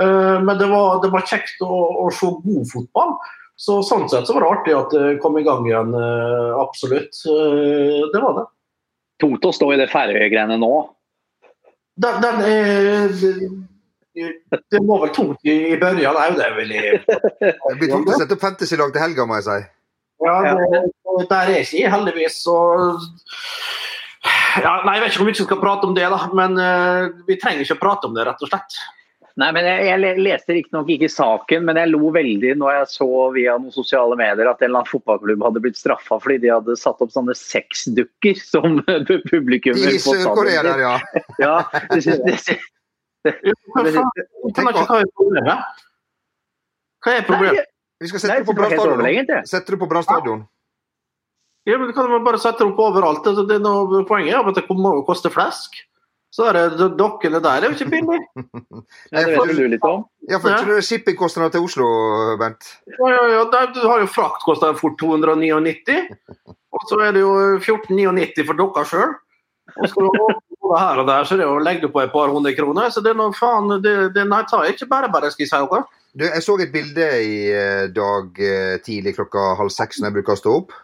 Men 0.00 0.54
det 0.56 0.70
var, 0.70 1.02
det 1.02 1.10
var 1.12 1.26
kjekt 1.28 1.60
å, 1.66 1.82
å 2.06 2.08
se 2.14 2.30
god 2.46 2.70
fotball. 2.70 3.12
Så 3.62 3.78
Sånn 3.86 4.08
sett 4.10 4.26
så 4.26 4.34
var 4.34 4.42
det 4.42 4.52
artig 4.56 4.72
at 4.74 4.94
det 4.96 5.18
kom 5.22 5.36
i 5.38 5.44
gang 5.46 5.66
igjen, 5.68 5.92
eh, 5.94 6.54
absolutt. 6.58 7.20
Eh, 7.30 8.00
det 8.10 8.22
var 8.22 8.40
det. 8.40 8.46
Tungt 9.22 9.46
å 9.46 9.52
stå 9.54 9.68
i 9.70 9.78
det 9.78 9.86
Færøy-greiene 9.92 10.56
nå? 10.58 10.72
Den, 12.02 12.18
den 12.24 12.40
er, 12.42 13.12
det 14.12 14.80
var 14.88 15.04
vel 15.04 15.12
tungt 15.14 15.46
i, 15.46 15.54
i 15.74 15.78
børjan 15.78 16.18
òg, 16.18 16.34
det 16.40 16.48
vil 16.56 16.74
jeg 16.74 16.98
Det 17.06 17.76
blir 17.78 17.92
tungt 17.92 18.10
å 18.10 18.18
sette 18.18 18.34
opp 18.34 18.42
fantasy-lag 18.42 18.94
til 18.94 19.04
helga, 19.04 19.28
må 19.28 19.38
jeg 19.38 19.46
si. 19.46 19.60
Ja, 20.22 20.34
det, 20.42 20.82
der 21.30 21.52
er 21.52 21.62
ikke 21.62 21.78
jeg 21.84 21.92
heldigvis, 21.92 22.40
så 22.42 22.56
ja, 24.62 24.74
Nei, 24.86 24.96
Jeg 24.96 25.02
vet 25.04 25.12
ikke 25.12 25.22
hvor 25.22 25.28
mye 25.28 25.36
vi 25.36 25.44
skal 25.46 25.62
prate 25.62 25.88
om 25.88 25.94
det, 25.96 26.08
da, 26.12 26.20
men 26.34 26.58
uh, 26.58 27.22
vi 27.28 27.38
trenger 27.40 27.64
ikke 27.64 27.78
å 27.78 27.82
prate 27.82 28.10
om 28.10 28.18
det, 28.18 28.26
rett 28.26 28.42
og 28.42 28.50
slett. 28.50 28.82
Nei, 29.40 29.48
men 29.56 29.64
Jeg, 29.64 29.84
jeg 29.88 30.20
leste 30.20 30.54
riktignok 30.56 30.90
ikke 30.92 31.08
saken, 31.08 31.64
men 31.68 31.78
jeg 31.80 31.90
lo 31.92 32.10
veldig 32.12 32.52
når 32.60 32.74
jeg 32.76 32.88
så 32.92 33.08
via 33.32 33.54
noen 33.60 33.72
sosiale 33.74 34.18
medier 34.20 34.50
at 34.50 34.60
en 34.60 34.68
eller 34.68 34.82
annen 34.82 34.90
fotballklubb 34.90 35.44
hadde 35.46 35.62
blitt 35.64 35.78
straffa 35.80 36.18
fordi 36.20 36.42
de 36.44 36.52
hadde 36.52 36.76
satt 36.80 37.00
opp 37.04 37.14
sånne 37.14 37.36
sexdukker 37.38 38.36
som 38.42 38.82
publikum 39.32 39.78
I 39.78 39.96
Sør-Korea 40.02 40.76
ja. 40.82 40.94
ja 41.40 41.54
det, 41.94 42.02
det, 42.26 42.38
det, 43.24 43.54
Hva 43.72 43.86
er 45.00 45.12
problemet? 45.16 45.84
Hva 47.02 47.16
er 47.16 47.28
problemet? 47.28 47.70
Vi 48.02 48.10
skal 48.10 48.24
sette 48.24 48.40
det 48.42 48.48
på 48.48 48.56
Brann 48.58 48.72
stadion. 48.74 49.46
Sette 49.46 49.72
det 49.72 49.78
på 49.78 49.88
Brann 49.88 50.04
stadion. 50.04 50.44
Ja, 51.64 51.78
men 51.78 51.92
kan 51.94 52.10
man 52.10 52.24
bare 52.26 52.40
sette 52.42 52.64
det 52.64 52.72
opp 52.72 52.80
overalt. 52.82 53.22
Det 53.22 53.56
er 53.56 53.62
noe 53.62 54.02
Poenget 54.08 54.34
er 54.34 54.50
at 54.50 54.58
det 54.58 54.66
må 54.74 54.96
koste 55.06 55.30
flesk. 55.30 55.78
Så 56.32 56.46
er 56.48 56.56
det 56.56 56.86
dokkene 56.96 57.42
der 57.44 57.60
er 57.60 57.68
jo 57.68 57.76
ikke 57.76 57.90
billig. 57.92 58.20
det 59.12 59.24
vet 59.28 59.50
du 59.52 59.66
litt 59.74 59.84
om. 59.84 60.06
Ja, 60.30 60.38
for 60.40 60.54
ikke 60.54 60.78
ja. 60.78 60.84
shippingkostnader 60.86 61.52
til 61.52 61.66
Oslo, 61.66 61.88
Bernt? 62.40 62.70
Ja, 62.88 63.10
ja, 63.10 63.26
ja. 63.34 63.64
Du 63.74 63.82
har 63.84 64.00
jo 64.00 64.08
fraktkostnader 64.08 64.78
fort 64.80 64.96
299. 65.02 65.98
Og 66.72 66.86
så 66.88 67.02
er 67.04 67.12
det 67.12 67.24
jo 67.24 67.34
1499 67.58 68.46
for 68.48 68.62
dere 68.62 68.86
sjøl. 68.88 69.12
Og 69.76 69.90
skal 69.92 70.08
du 70.08 70.22
over 70.62 70.78
her 70.80 71.02
og 71.02 71.08
der, 71.10 71.26
så 71.28 71.36
er 71.36 71.42
det 71.42 71.64
legger 71.66 71.86
du 71.86 71.92
på 71.92 72.00
et 72.00 72.14
par 72.14 72.32
hundre 72.32 72.54
kroner. 72.56 72.88
Så 72.88 73.02
det 73.04 73.12
er 73.12 73.18
noe 73.20 73.34
faen 73.36 73.68
det, 73.84 73.96
det 74.16 74.24
Nei, 74.28 74.40
ta 74.48 74.62
ikke 74.68 74.88
bare 74.90 75.10
bare, 75.12 75.30
skal 75.34 75.44
jeg 75.44 75.52
si 75.52 75.60
dere. 75.60 75.84
Du, 76.12 76.24
jeg 76.26 76.44
så 76.44 76.56
et 76.60 76.72
bilde 76.72 77.08
i 77.24 77.36
eh, 77.56 77.86
dag 77.92 78.40
eh, 78.40 78.78
tidlig 78.84 79.14
klokka 79.16 79.52
halv 79.60 79.72
seks 79.72 80.00
når 80.00 80.10
jeg 80.10 80.16
bruker 80.18 80.36
å 80.36 80.40
stå 80.40 80.56
opp. 80.60 80.74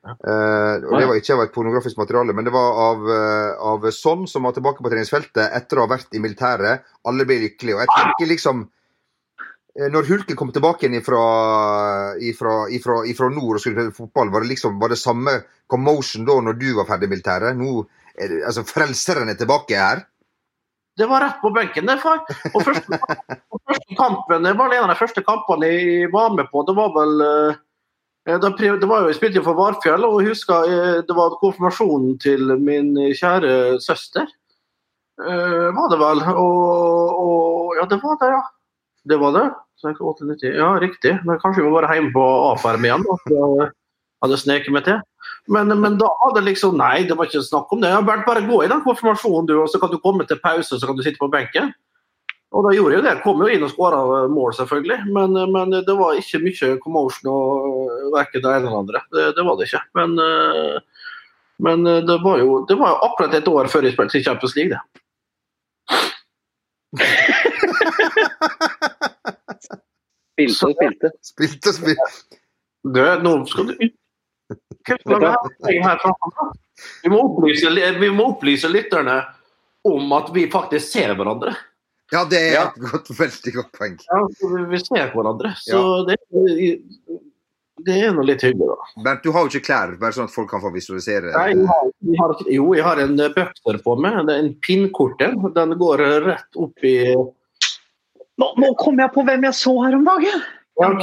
Uh, 0.00 0.80
og 0.88 0.94
Det 0.96 1.06
var 1.10 1.18
ikke 1.18 1.34
av 1.36 1.42
et 1.44 1.52
pornografisk 1.52 1.98
materiale, 2.00 2.32
men 2.32 2.46
det 2.46 2.52
var 2.54 2.78
av, 2.86 3.02
uh, 3.04 3.52
av 3.72 3.84
Son 3.92 4.24
som 4.30 4.46
var 4.48 4.54
tilbake 4.56 4.80
på 4.80 4.92
treningsfeltet 4.92 5.52
etter 5.56 5.78
å 5.78 5.84
ha 5.84 5.92
vært 5.92 6.16
i 6.16 6.22
militæret. 6.24 6.86
Alle 7.08 7.26
ble 7.28 7.42
lykkelige. 7.42 7.76
Og 7.76 7.82
jeg 7.84 7.92
tenker 7.92 8.30
liksom 8.32 8.62
uh, 8.64 9.88
Når 9.92 10.08
Hulken 10.08 10.38
kom 10.40 10.52
tilbake 10.56 10.86
igjen 10.86 10.98
ifra, 11.02 11.22
ifra, 12.16 12.54
ifra, 12.72 13.00
ifra 13.12 13.28
nord 13.32 13.58
og 13.58 13.62
skulle 13.62 13.76
spille 13.76 13.96
fotball, 13.96 14.32
var 14.32 14.46
det 14.46 14.54
liksom 14.54 14.80
var 14.80 14.94
det 14.94 15.00
samme 15.00 15.40
commotion 15.70 16.24
da 16.28 16.40
når 16.48 16.56
du 16.60 16.70
var 16.80 16.88
ferdig 16.88 17.10
i 17.10 17.14
militæret? 17.16 17.58
Nå 17.60 17.84
altså 18.20 18.64
Frelseren 18.68 19.30
er 19.32 19.36
tilbake 19.38 19.76
her? 19.78 20.02
Det 20.98 21.06
var 21.08 21.22
rett 21.22 21.38
på 21.40 21.48
benken, 21.54 21.86
det, 21.88 22.00
far. 22.02 22.18
Og 22.50 22.64
første, 22.66 22.98
og 23.54 23.60
første 23.70 23.96
kampen, 23.96 24.44
det 24.44 24.52
var 24.58 24.74
en 24.74 24.82
av 24.84 24.90
de 24.90 24.96
første 24.98 25.22
kampene 25.24 25.70
jeg 25.70 26.10
var 26.12 26.34
med 26.34 26.50
på. 26.52 26.64
Det 26.68 26.74
var 26.76 26.90
vel 26.92 27.22
Eh, 27.24 27.54
det 28.26 28.88
var 28.88 29.00
jo, 29.02 29.08
Jeg 29.08 29.16
spilte 29.16 29.42
for 29.42 29.56
Varfjell, 29.56 30.04
og 30.04 30.20
jeg 30.20 30.34
husker 30.34 30.68
eh, 30.68 31.00
det 31.06 31.16
var 31.16 31.38
konfirmasjonen 31.40 32.18
til 32.20 32.52
min 32.60 32.94
kjære 33.16 33.80
søster. 33.80 34.28
Eh, 35.20 35.68
var 35.76 35.88
det 35.90 35.98
vel. 35.98 36.22
Og, 36.36 37.18
og, 37.18 37.76
Ja, 37.80 37.86
det 37.88 38.00
var 38.02 38.16
det, 38.20 38.28
ja. 38.28 38.42
Det 39.08 39.16
var 39.20 39.32
det. 39.32 39.48
98, 39.80 40.44
ja, 40.52 40.74
riktig. 40.78 41.18
Men 41.24 41.38
kanskje 41.40 41.62
vi 41.62 41.68
må 41.70 41.80
være 41.80 41.94
hjemme 41.96 42.12
på 42.12 42.24
A-perm 42.52 42.84
igjen. 42.84 43.06
Da, 43.30 43.70
hadde 44.20 44.36
sneket 44.40 44.74
meg 44.74 44.84
til. 44.84 44.98
Men, 45.48 45.72
men, 45.80 45.96
da 46.00 46.10
hadde 46.24 46.44
liksom 46.44 46.76
Nei, 46.78 47.06
det 47.08 47.16
var 47.16 47.28
ikke 47.28 47.42
snakk 47.46 47.72
om 47.72 47.80
det. 47.80 47.92
Bernt, 48.06 48.26
bare 48.26 48.44
gå 48.44 48.62
i 48.64 48.68
den 48.70 48.82
konfirmasjonen, 48.84 49.48
du, 49.48 49.54
og 49.62 49.70
så 49.72 49.80
kan 49.80 49.92
du 49.92 50.00
komme 50.02 50.26
til 50.28 50.40
pause, 50.42 50.74
og 50.74 50.80
så 50.82 50.88
kan 50.88 50.98
du 50.98 51.04
sitte 51.06 51.20
på 51.20 51.30
benken. 51.32 51.72
Og 52.50 52.64
da 52.66 52.72
gjorde 52.74 52.96
jeg 52.96 53.04
det. 53.06 53.22
Kom 53.24 53.38
jo 53.44 53.48
inn 53.50 53.62
og 53.62 53.70
skåra 53.70 53.98
mål, 54.30 54.52
selvfølgelig. 54.58 54.98
Men, 55.14 55.30
men, 55.54 55.68
det 55.86 55.94
var 55.98 56.18
ikke 56.18 56.42
mye 56.42 56.78
commotion 56.82 57.26
og 57.30 57.44
verken 58.14 58.42
det 58.42 58.50
ene 58.50 58.66
eller 58.66 58.80
andre. 58.80 58.98
Det, 59.14 59.22
det, 59.36 59.42
var 59.46 59.54
det 59.58 59.64
ikke. 59.68 59.84
Men, 60.00 60.10
eh, 60.24 60.76
men 61.62 61.78
det, 62.08 62.18
var 62.24 62.36
jo, 62.42 62.50
det 62.66 62.76
var 62.80 62.88
jo 62.94 63.02
akkurat 63.06 63.34
et 63.38 63.52
år 63.52 63.64
før 63.70 63.82
jeg 63.86 63.94
spilte 63.94 64.18
i 64.18 64.26
Champions 64.26 64.54
League, 64.58 64.72
det. 64.74 64.82
spilte 70.34 70.62
og 70.66 70.72
spilte. 70.74 71.08
Spilte 71.30 71.66
og 71.70 71.74
spilte. 71.78 72.06
Du, 72.80 73.04
nå 73.22 73.32
skal 73.46 73.64
du 73.70 73.74
vi 77.02 77.10
må, 77.10 77.20
opplyse, 77.20 77.70
vi 78.00 78.10
må 78.10 78.24
opplyse 78.32 78.70
lytterne 78.70 79.20
om 79.86 80.12
at 80.16 80.30
vi 80.34 80.50
faktisk 80.50 80.96
ser 80.96 81.14
hverandre. 81.18 81.54
Ja, 82.10 82.24
det 82.26 82.40
er 82.40 82.54
ja. 82.56 82.62
et 82.68 82.80
godt, 82.90 83.10
veldig 83.22 83.54
godt 83.56 83.72
poeng. 83.76 83.98
Ja, 84.06 84.20
Vi 84.70 84.82
ser 84.82 85.12
hverandre, 85.14 85.54
så 85.62 85.80
ja. 85.80 86.10
det, 86.10 86.18
det, 87.86 87.96
er 87.96 88.14
noe 88.16 88.26
litt 88.26 88.44
hyggelig, 88.44 88.70
da. 88.72 88.88
Bernt, 89.06 89.24
du 89.24 89.34
har 89.34 89.46
jo 89.46 89.52
ikke 89.52 89.68
klær, 89.70 89.94
bare 90.00 90.16
sånn 90.16 90.30
at 90.30 90.34
folk 90.34 90.50
kan 90.52 90.62
få 90.64 90.72
visualisere? 90.74 91.32
Nei, 91.36 91.48
jeg 91.54 91.66
har, 91.70 91.90
jeg 92.10 92.22
har, 92.22 92.36
jo, 92.58 92.68
jeg 92.78 92.86
har 92.86 93.02
en 93.06 93.16
bøkser 93.20 93.82
på 93.86 93.96
meg. 94.02 94.22
Det 94.26 94.36
er 94.36 94.44
en 94.44 94.54
pinnkorte. 94.66 95.32
Den 95.56 95.76
går 95.80 96.06
rett 96.26 96.64
opp 96.66 96.86
i 96.86 96.96
Nå, 98.40 98.46
nå 98.56 98.70
kom 98.80 98.96
jeg 98.96 99.12
på 99.12 99.20
hvem 99.28 99.42
jeg 99.44 99.52
så 99.58 99.72
her 99.84 99.98
om 99.98 100.06
dagen! 100.06 100.44
Ja, 100.80 100.86
ok. 100.88 101.02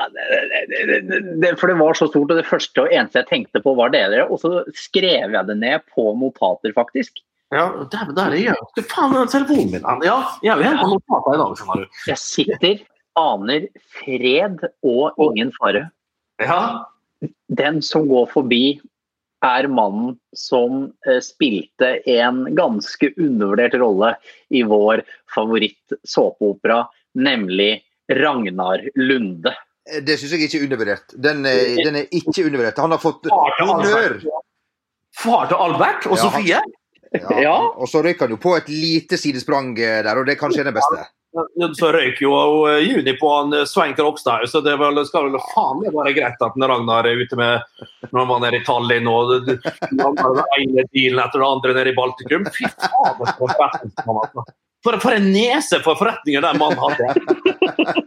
Ja, 0.00 0.06
det, 0.08 1.00
det, 1.42 1.50
for 1.60 1.68
det 1.68 1.76
var 1.76 1.98
så 1.98 2.06
stort, 2.08 2.30
og 2.32 2.38
det 2.38 2.46
første 2.48 2.86
og 2.86 2.94
eneste 2.94 3.20
jeg 3.20 3.28
tenkte 3.28 3.60
på, 3.60 3.74
var 3.76 3.92
dere. 3.92 4.24
Og 4.32 4.40
så 4.40 4.62
skrev 4.72 5.36
jeg 5.36 5.48
det 5.50 5.58
ned 5.60 5.84
på 5.92 6.06
notater, 6.16 6.72
faktisk. 6.76 7.20
Ja, 7.50 7.64
der, 7.90 8.12
der 8.14 8.30
er 8.30 8.38
jeg. 8.38 8.66
Hva 8.76 8.84
faen 8.92 9.16
er 9.18 9.30
telefonen 9.30 9.72
min? 9.74 9.86
Ja, 10.06 10.18
jeg 10.44 10.52
er 10.52 10.60
jo 10.60 10.68
helt 10.68 10.92
notater 10.92 11.34
i 11.34 11.40
dag, 11.40 11.56
skjønner 11.58 11.80
du. 11.82 11.98
Jeg 12.06 12.22
sitter, 12.22 12.84
aner 13.18 13.66
fred 13.98 14.62
og 14.86 15.18
ingen 15.26 15.50
fare. 15.56 15.88
Ja. 16.38 16.60
Den 17.50 17.82
som 17.82 18.06
går 18.10 18.30
forbi, 18.30 18.64
er 19.40 19.66
mannen 19.72 20.18
som 20.36 20.82
uh, 21.08 21.20
spilte 21.24 21.94
en 22.12 22.42
ganske 22.56 23.08
undervurdert 23.16 23.72
rolle 23.80 24.10
i 24.52 24.60
vår 24.68 25.00
favoritt-såpeopera, 25.34 26.82
nemlig 27.16 27.70
Ragnar 28.20 28.84
Lunde. 29.00 29.54
Eh, 29.88 30.02
det 30.04 30.18
syns 30.20 30.36
jeg 30.36 30.44
ikke 30.44 30.60
er 30.60 30.66
undervurdert. 30.68 31.16
Den, 31.16 31.40
den, 31.46 32.02
er 32.02 32.12
ikke 32.12 32.44
undervurdert. 32.44 32.82
Han 32.84 32.94
har 32.94 33.00
fått 33.00 33.30
honnør. 33.32 34.18
Far 35.20 35.48
til 35.48 35.64
Albert 35.64 36.06
og 36.10 36.20
Sofie? 36.20 36.60
Ja, 37.42 37.56
Og 37.76 37.88
så 37.88 38.02
røyker 38.02 38.26
han 38.26 38.36
jo 38.36 38.42
på 38.42 38.54
et 38.58 38.68
lite 38.70 39.18
sidesprang 39.18 39.72
eh, 39.78 40.02
der, 40.06 40.18
og 40.18 40.26
det 40.26 40.36
er 40.36 40.40
kanskje 40.40 40.66
det 40.66 40.74
beste. 40.76 41.08
Så 41.78 41.90
røyk 41.94 42.18
jo 42.22 42.32
eh, 42.70 42.84
Juni 42.86 43.14
på 43.18 43.28
han 43.34 43.54
eh, 43.54 43.66
Svein 43.68 43.94
Krogstad, 43.98 44.46
så 44.50 44.62
det 44.64 44.76
vel, 44.80 44.98
skal 45.06 45.28
vel 45.28 45.42
faen 45.52 45.82
meg 45.82 45.94
være 45.94 46.14
greit 46.16 46.42
at 46.46 46.58
Ragnar 46.72 47.06
er 47.06 47.22
ute 47.22 47.38
med 47.38 48.10
når 48.14 48.30
man 48.30 48.46
er 48.46 48.58
i 48.58 48.62
Tallinn 48.66 49.10
og 49.10 49.46
den 49.46 49.60
ene 50.58 50.86
dealen 50.90 51.22
etter 51.22 51.38
den 51.38 51.46
andre 51.46 51.76
nede 51.76 51.92
i 51.92 51.98
Baltikum. 51.98 52.48
Fy 52.54 52.66
for 52.66 53.46
en 53.46 53.94
altså. 54.16 54.46
For, 54.80 54.96
for 55.02 55.12
en 55.12 55.26
nese 55.28 55.82
for 55.84 55.98
forretninger 56.00 56.42
den 56.42 56.58
mannen 56.58 56.80
hadde. 56.80 57.10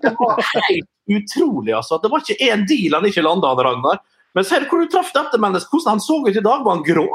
Det 0.02 0.16
var 0.18 0.40
helt 0.56 1.20
utrolig, 1.20 1.76
altså. 1.78 2.00
Det 2.02 2.10
var 2.12 2.24
ikke 2.24 2.50
én 2.50 2.64
deal 2.68 2.98
han 2.98 3.08
ikke 3.08 3.24
landa, 3.24 3.54
Ragnar. 3.56 4.02
Men 4.34 4.48
ser 4.48 4.64
du 4.64 4.72
hvor 4.72 4.82
du 4.82 4.90
traff 4.90 5.12
dette 5.14 5.38
mennesket? 5.40 5.70
Hvordan 5.70 5.96
han 5.96 6.04
så 6.04 6.18
ut 6.26 6.34
i 6.34 6.42
dag? 6.42 6.64
Var 6.66 6.76
han 6.76 6.88
grå? 6.88 7.08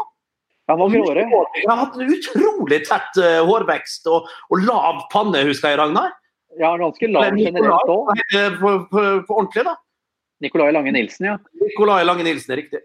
Han 0.68 0.80
var 0.82 0.92
gråere. 0.92 1.26
Han 1.32 1.72
har 1.72 1.82
hatt 1.86 1.96
en 1.96 2.14
utrolig 2.14 2.82
tett 2.88 3.20
uh, 3.22 3.40
hårvekst 3.48 4.08
og, 4.12 4.28
og 4.52 4.64
lav 4.68 5.06
panne, 5.12 5.42
husker 5.48 5.72
jeg, 5.72 5.80
Ragnar. 5.80 6.12
Ja, 6.58 6.74
ganske 6.80 7.08
lav 7.10 7.36
generelt 7.38 7.92
òg. 7.92 8.12
På, 8.60 8.74
på, 8.90 9.06
på 9.24 9.40
ordentlig, 9.40 9.64
da. 9.68 9.76
Nicolai 10.44 10.70
Lange 10.74 10.92
Nilsen, 10.94 11.32
ja. 11.32 11.36
Nicolai 11.64 12.04
Lange 12.06 12.26
Nilsen, 12.26 12.54
er 12.54 12.62
riktig. 12.62 12.84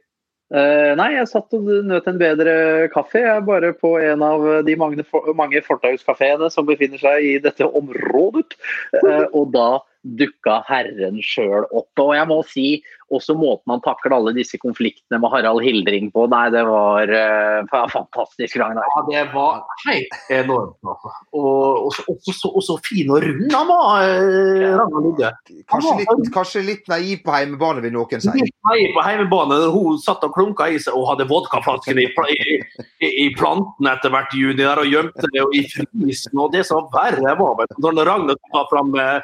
Uh, 0.54 0.94
nei, 1.00 1.14
jeg 1.16 1.30
satt 1.32 1.56
og 1.58 1.70
nøt 1.88 2.08
en 2.10 2.20
bedre 2.22 2.54
kaffe. 2.94 3.22
Jeg 3.24 3.40
er 3.40 3.46
bare 3.48 3.72
på 3.78 3.96
en 3.98 4.24
av 4.26 4.44
de 4.68 4.76
mange, 4.78 5.06
mange 5.38 5.64
fortauskafeene 5.66 6.50
som 6.54 6.68
befinner 6.68 7.02
seg 7.02 7.26
i 7.26 7.34
dette 7.42 7.66
området. 7.66 8.54
Uh, 9.00 9.26
og 9.32 9.50
da 9.56 9.70
dukka 10.04 10.62
herren 10.68 11.22
sjøl 11.24 11.66
opp. 11.72 11.90
Og 12.04 12.14
jeg 12.18 12.28
må 12.30 12.42
si 12.50 12.68
også 13.14 13.36
måten 13.38 13.70
han 13.70 13.82
takler 13.86 14.16
alle 14.16 14.32
disse 14.34 14.58
konfliktene 14.58 15.20
med 15.22 15.30
Harald 15.30 15.62
Hildring 15.62 16.08
på. 16.16 16.24
Nei, 16.32 16.48
det 16.54 16.64
var 16.66 17.12
uh, 17.14 17.84
fantastisk, 17.94 18.58
Ragnar. 18.58 18.88
Ja, 18.90 19.04
det 19.12 19.24
var 19.36 19.60
helt 19.86 20.16
enormt. 20.34 20.80
Altså. 20.82 21.12
Og, 21.38 21.86
og, 21.86 21.92
så- 21.94 22.06
og, 22.10 22.18
så- 22.34 22.52
og 22.58 22.64
så 22.66 22.78
fin 22.88 23.12
og 23.14 23.22
rund 23.22 23.54
han 23.54 23.68
var, 23.70 24.02
eh, 24.08 24.74
Ragnar 24.80 25.04
Lidde 25.06 25.30
Kanskje 25.70 25.94
litt, 26.00 26.32
kanskje 26.34 26.64
litt 26.66 26.90
naiv 26.90 27.22
på 27.28 27.36
hjemmebane, 27.38 27.84
vil 27.86 27.94
noen 27.94 28.24
si. 28.24 28.34
Litt 28.34 28.56
naiv 28.72 28.96
på 28.98 29.06
hjemmebane. 29.06 29.60
Hun 29.76 30.02
satt 30.02 30.26
og 30.26 30.34
klunka 30.34 30.68
i 30.74 30.80
seg 30.82 30.98
og 30.98 31.06
hadde 31.12 31.30
vodkaflasken 31.30 32.02
i, 32.02 32.08
i, 32.10 32.58
i, 33.06 33.12
i 33.28 33.30
planten 33.38 33.92
etter 33.94 34.10
hvert 34.16 34.34
i 34.34 34.42
juni 34.42 34.58
der, 34.64 34.82
og 34.82 34.90
gjemte 34.90 35.30
det 35.36 35.46
i 35.60 35.64
frysen. 35.70 36.40
Og 36.42 36.50
det 36.56 36.66
som 36.66 36.82
var 36.90 37.12
verre 37.14 37.38
var, 37.38 37.56
vel 37.62 37.94
når 37.94 38.10
Ragnar 38.10 38.42
tok 38.50 38.74
fram 38.74 38.96
eh, 38.98 39.22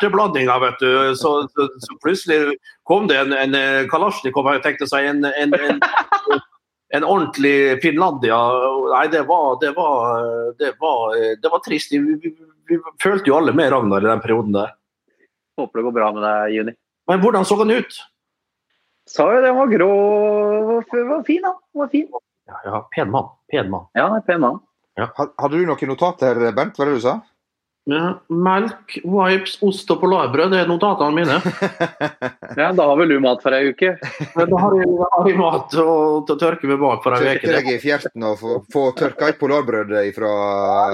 erteblandinga, 0.00 0.58
vet 0.58 0.80
du, 0.80 1.16
så, 1.16 1.48
så, 1.52 1.68
så 1.78 1.96
plutselig 2.02 2.56
kom 2.88 3.06
det 3.10 3.18
en, 3.20 3.32
en 3.36 3.54
eh, 3.54 3.86
Kalasjnikov, 3.90 4.48
og 4.48 4.62
tenkte 4.64 4.88
seg, 4.88 5.06
en, 5.10 5.24
en, 5.28 5.52
en, 5.54 5.80
en 6.96 7.04
ordentlig 7.06 7.78
Finlandia. 7.84 8.38
Nei, 8.94 9.06
det 9.12 9.26
var, 9.28 9.58
det 9.60 9.74
var, 9.76 10.24
det 10.58 10.72
var, 10.80 11.18
det 11.42 11.52
var 11.52 11.64
trist. 11.66 11.92
Vi, 11.92 12.16
vi, 12.24 12.32
vi 12.70 12.80
følte 13.02 13.28
jo 13.30 13.36
alle 13.38 13.52
med 13.52 13.70
Ragnar 13.74 14.02
i 14.02 14.10
den 14.10 14.24
perioden 14.24 14.56
der. 14.56 14.72
Håper 15.60 15.80
det 15.80 15.84
går 15.90 15.96
bra 16.00 16.08
med 16.16 16.24
deg, 16.24 16.56
Juni. 16.56 16.74
Men 17.10 17.20
hvordan 17.20 17.44
så 17.44 17.58
han 17.60 17.76
ut? 17.76 18.00
Sa 19.10 19.26
jo 19.34 19.40
det, 19.42 19.50
han 19.50 19.58
var 19.58 19.70
grå. 19.70 19.92
Var, 20.70 21.06
var 21.08 21.22
fin, 21.26 21.44
han. 21.44 21.56
Var 21.76 21.88
fin. 21.92 22.08
Ja, 22.50 22.60
ja, 22.64 22.82
pen 22.94 23.10
mann. 23.10 23.28
Pen 23.50 23.70
mann. 23.70 23.88
Ja, 23.98 24.08
er 24.16 24.22
pen 24.26 24.40
mann. 24.42 24.60
Ja. 24.98 25.08
Hadde 25.16 25.58
du 25.58 25.66
noen 25.66 25.90
notater, 25.90 26.38
Bernt? 26.54 26.78
Hva 26.78 26.84
var 26.84 26.90
det 26.90 27.00
du 27.00 27.04
sa? 27.04 27.16
Ja, 27.88 28.20
melk, 28.28 28.98
wipes, 29.08 29.54
ost 29.64 29.88
og 29.90 30.02
polarbrød, 30.02 30.50
det 30.52 30.58
er 30.62 30.68
notatene 30.68 31.14
mine. 31.16 31.38
Ja, 32.58 32.72
Da 32.76 32.84
har 32.90 32.96
vel 32.98 33.08
du 33.14 33.20
mat 33.22 33.40
for 33.42 33.54
ei 33.56 33.70
uke? 33.72 33.94
Men 34.36 34.50
da 34.50 34.58
har 34.60 34.74
jeg, 34.76 34.88
har 35.14 35.28
jeg 35.30 35.36
mat 35.38 35.68
til 35.72 36.34
å 36.34 36.36
tørke 36.38 36.68
meg 36.68 36.80
bak 36.82 37.00
for 37.04 37.14
en 37.16 37.22
Tørke 37.24 37.46
uke. 37.46 37.54
deg 37.56 37.68
i 37.72 37.76
fjerten 37.82 38.26
og 38.26 38.36
få, 38.40 38.56
få 38.74 38.82
tørka 38.98 39.30
et 39.32 39.38
polarbrød 39.40 39.94
fra 40.16 40.32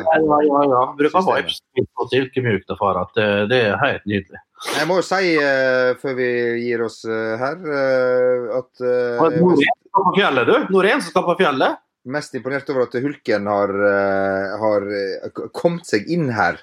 Ja, 0.04 0.20
ja, 0.20 0.38
ja, 0.46 0.60
ja. 0.72 0.82
Bruker 1.00 1.26
wipes 1.30 1.58
og 1.96 2.12
silkemjukt 2.12 2.70
og 2.76 2.78
far. 2.80 3.00
Det, 3.16 3.26
det 3.50 3.60
er 3.70 3.80
helt 3.82 4.04
nydelig. 4.06 4.42
Jeg 4.76 4.88
må 4.88 5.00
jo 5.00 5.04
si, 5.04 5.32
uh, 5.40 5.90
før 6.00 6.14
vi 6.16 6.28
gir 6.64 6.84
oss 6.86 7.00
uh, 7.08 7.34
her, 7.40 7.58
uh, 7.66 8.60
at 8.60 8.84
eh, 8.84 9.26
Og 9.26 10.16
jeg 10.16 10.28
er 10.30 10.48
du. 10.48 10.54
Norén 10.72 11.02
som 11.02 11.10
skal 11.12 11.26
på 11.26 11.36
fjellet. 11.42 11.82
mest 12.06 12.34
imponert 12.38 12.68
over 12.70 12.86
at 12.86 12.94
Hulken 13.02 13.48
har, 13.50 13.72
eh, 13.90 14.56
har 14.62 14.84
eh, 14.94 15.40
kommet 15.52 15.88
seg 15.88 16.06
inn 16.12 16.28
her 16.30 16.60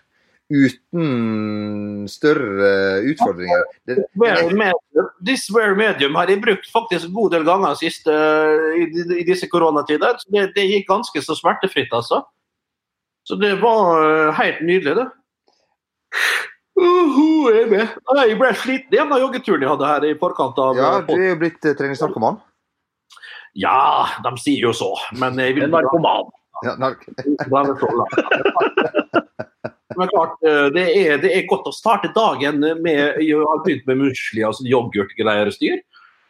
uten 0.54 2.06
større 2.12 3.02
utfordringer. 3.10 3.66
Det, 3.88 3.98
This 5.26 5.48
wear 5.54 5.74
medium 5.76 6.16
har 6.20 6.30
jeg 6.30 6.42
brukt 6.44 6.70
faktisk 6.70 7.08
en 7.08 7.16
god 7.16 7.34
del 7.34 7.46
ganger 7.48 7.76
siste, 7.80 8.14
i, 8.78 8.88
i 9.18 9.26
disse 9.28 9.50
koronatider. 9.50 10.20
Så 10.22 10.30
Det, 10.30 10.50
det 10.58 10.70
gikk 10.70 10.88
ganske 10.92 11.26
så 11.26 11.38
smertefritt, 11.40 11.94
altså. 11.96 12.22
Så 13.24 13.38
det 13.40 13.56
var 13.62 14.04
eh, 14.04 14.34
helt 14.36 14.64
nydelig, 14.68 14.96
det. 15.00 15.08
Uh, 16.74 17.54
jeg 17.54 17.70
med. 17.70 17.94
Jeg 18.18 18.38
ble 18.40 18.50
sliten 18.58 18.96
igjen 18.96 19.14
av 19.14 19.22
joggeturen 19.22 19.64
jeg 19.64 19.72
hadde 19.72 19.92
her 19.92 20.08
i 20.10 20.16
forkant 20.20 20.58
av 20.60 20.80
ja, 20.80 20.90
eh, 20.98 21.06
du 21.08 21.14
er 21.20 21.30
jo 21.32 21.38
blitt 21.44 21.70
eh, 21.70 21.76
treningsnarkoman. 21.78 22.40
Ja, 23.54 24.10
de 24.26 24.34
sier 24.42 24.66
jo 24.66 24.74
så, 24.76 24.90
men 25.22 25.38
jeg 25.40 25.56
vil 25.60 25.68
En 25.68 25.76
narkoman. 25.76 26.34
Ja, 26.66 26.76
nark. 26.82 27.06
Men 29.98 30.12
klart, 30.12 30.36
eh, 30.46 30.68
det 30.76 30.86
er, 30.98 31.18
det 31.24 31.32
er 31.36 31.50
godt 31.50 31.70
å 31.70 31.76
starte 31.76 32.12
dagen 32.16 32.62
med 32.82 33.22
Jeg 33.22 33.40
har 33.40 33.64
begynt 33.66 33.88
med 33.90 34.02
musli, 34.06 34.44
altså 34.46 34.66
yoghurtgreier 34.70 35.52
og 35.52 35.56
styr. 35.56 35.82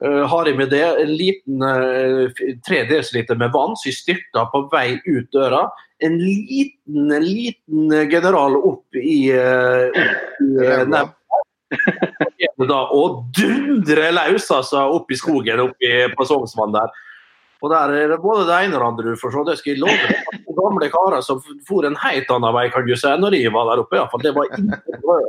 Uh, 0.04 0.26
har 0.28 0.50
jeg 0.50 0.58
med 0.60 0.68
det 0.74 0.84
en 0.84 1.12
liten 1.16 1.62
tre 2.66 2.80
uh, 2.84 2.90
dl 2.90 3.38
med 3.40 3.54
vann, 3.54 3.78
så 3.80 3.88
jeg 3.88 3.96
styrta 4.02 4.44
på 4.52 4.66
vei 4.74 4.98
ut 5.06 5.30
døra. 5.32 5.62
En 6.04 6.18
liten, 6.20 7.08
en 7.08 7.24
liten 7.24 7.94
general 8.12 8.58
opp 8.60 9.00
i, 9.00 9.32
uh, 9.32 9.88
opp 9.94 10.42
i 10.44 10.66
uh, 10.68 11.08
da, 12.68 12.82
og 12.92 13.24
dundre 13.38 14.12
løs 14.14 14.50
altså, 14.52 14.84
opp 14.98 15.12
i 15.12 15.18
skogen 15.18 15.64
opp 15.64 15.88
i- 15.88 16.10
på 16.14 16.28
Sognsvann 16.28 16.76
der. 16.76 16.92
Og 17.64 17.72
der 17.72 17.94
er 17.96 18.12
det 18.12 18.20
både 18.20 18.44
det 18.50 18.60
ene 18.66 18.76
og 18.76 18.82
det 18.82 18.88
andre 18.90 19.14
du 19.14 19.20
får 19.22 19.32
se. 19.32 19.44
Det 19.48 19.58
skal 19.62 19.72
jeg 19.72 19.84
love 19.86 20.10
deg. 20.10 20.43
Gamle 20.64 20.90
karer 20.94 21.24
som 21.26 21.42
for 21.68 21.88
en 21.88 21.98
helt 22.00 22.30
annen 22.32 22.56
vei, 22.56 22.68
kan 22.74 22.86
du 22.88 22.94
se, 23.00 23.12
når 23.20 23.36
jeg 23.38 23.52
var 23.54 23.68
der 23.70 23.84
oppe. 23.84 24.00
i 24.00 24.06
fall. 24.12 24.24
Det 24.24 24.34
var 24.36 24.48
ikke 24.48 25.00
brød. 25.04 25.28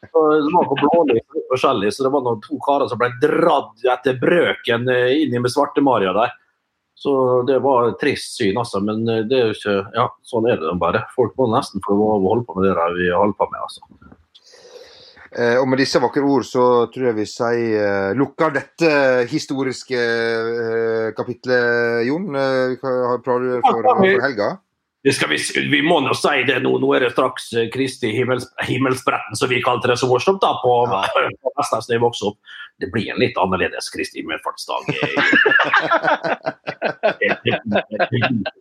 Det 0.00 0.54
var 0.54 0.70
på 0.70 0.78
blålys 0.80 1.96
så 1.96 2.06
det 2.06 2.12
var 2.12 2.24
noen 2.24 2.40
to 2.44 2.58
karer 2.64 2.88
som 2.90 3.00
ble 3.00 3.10
dratt 3.22 3.84
etter 3.94 4.16
brøken 4.20 4.88
eh, 4.90 5.12
inn 5.22 5.36
med 5.36 5.52
Svarte-Maria 5.52 6.14
der. 6.16 6.34
Så 6.94 7.42
det 7.46 7.58
var 7.58 7.88
et 7.88 7.98
trist 8.00 8.36
syn, 8.38 8.56
altså. 8.58 8.80
Men 8.80 9.04
eh, 9.08 9.24
det 9.28 9.38
er 9.38 9.50
jo 9.50 9.56
ikke 9.58 9.76
Ja, 9.96 10.08
sånn 10.26 10.48
er 10.50 10.60
det 10.62 10.74
bare. 10.80 11.04
Folk 11.16 11.34
må 11.38 11.50
nesten 11.52 11.82
få 11.84 11.96
holde 11.98 12.44
på 12.46 12.56
med 12.58 12.70
det 12.70 12.74
de 12.98 13.10
holder 13.12 13.38
på 13.38 13.50
med, 13.52 13.60
altså. 13.66 14.13
Eh, 15.34 15.56
og 15.58 15.66
med 15.66 15.80
disse 15.82 15.98
vakre 15.98 16.22
ord 16.22 16.44
så 16.46 16.64
tror 16.94 17.08
jeg 17.10 17.16
vi 17.16 17.24
sier 17.26 17.78
eh, 17.82 18.10
lukker 18.18 18.54
dette 18.54 18.90
historiske 19.30 19.98
eh, 19.98 21.08
kapitlet, 21.16 22.04
Jon. 22.06 22.28
Eh, 22.38 22.76
hva 22.78 22.92
har 23.10 23.24
planer 23.24 23.64
for, 23.64 23.82
for 23.82 24.26
helga? 24.28 24.52
Det 25.04 25.12
skal 25.12 25.28
vi, 25.28 25.36
vi 25.68 25.82
må 25.84 25.98
nå 26.00 26.14
si 26.16 26.46
det 26.48 26.62
nå. 26.64 26.78
Nå 26.80 26.92
er 26.96 27.04
det 27.04 27.10
straks 27.12 27.50
eh, 27.52 27.66
Kristi 27.72 28.08
himmels, 28.14 28.46
himmelspretten, 28.64 29.36
som 29.36 29.50
vi 29.50 29.58
kalte 29.64 29.90
det 29.90 29.98
så 30.00 30.08
morsomt 30.08 30.40
da 30.40 30.54
på, 30.62 30.72
på 30.88 31.52
Vestlands 31.58 31.90
da 31.90 31.98
jeg 31.98 32.04
vokste 32.06 32.30
opp. 32.30 32.54
Det 32.80 32.88
blir 32.94 33.10
en 33.12 33.20
litt 33.20 33.36
annerledes 33.38 33.90
Kristi 33.92 34.22
himmelfartsdag. 34.22 34.88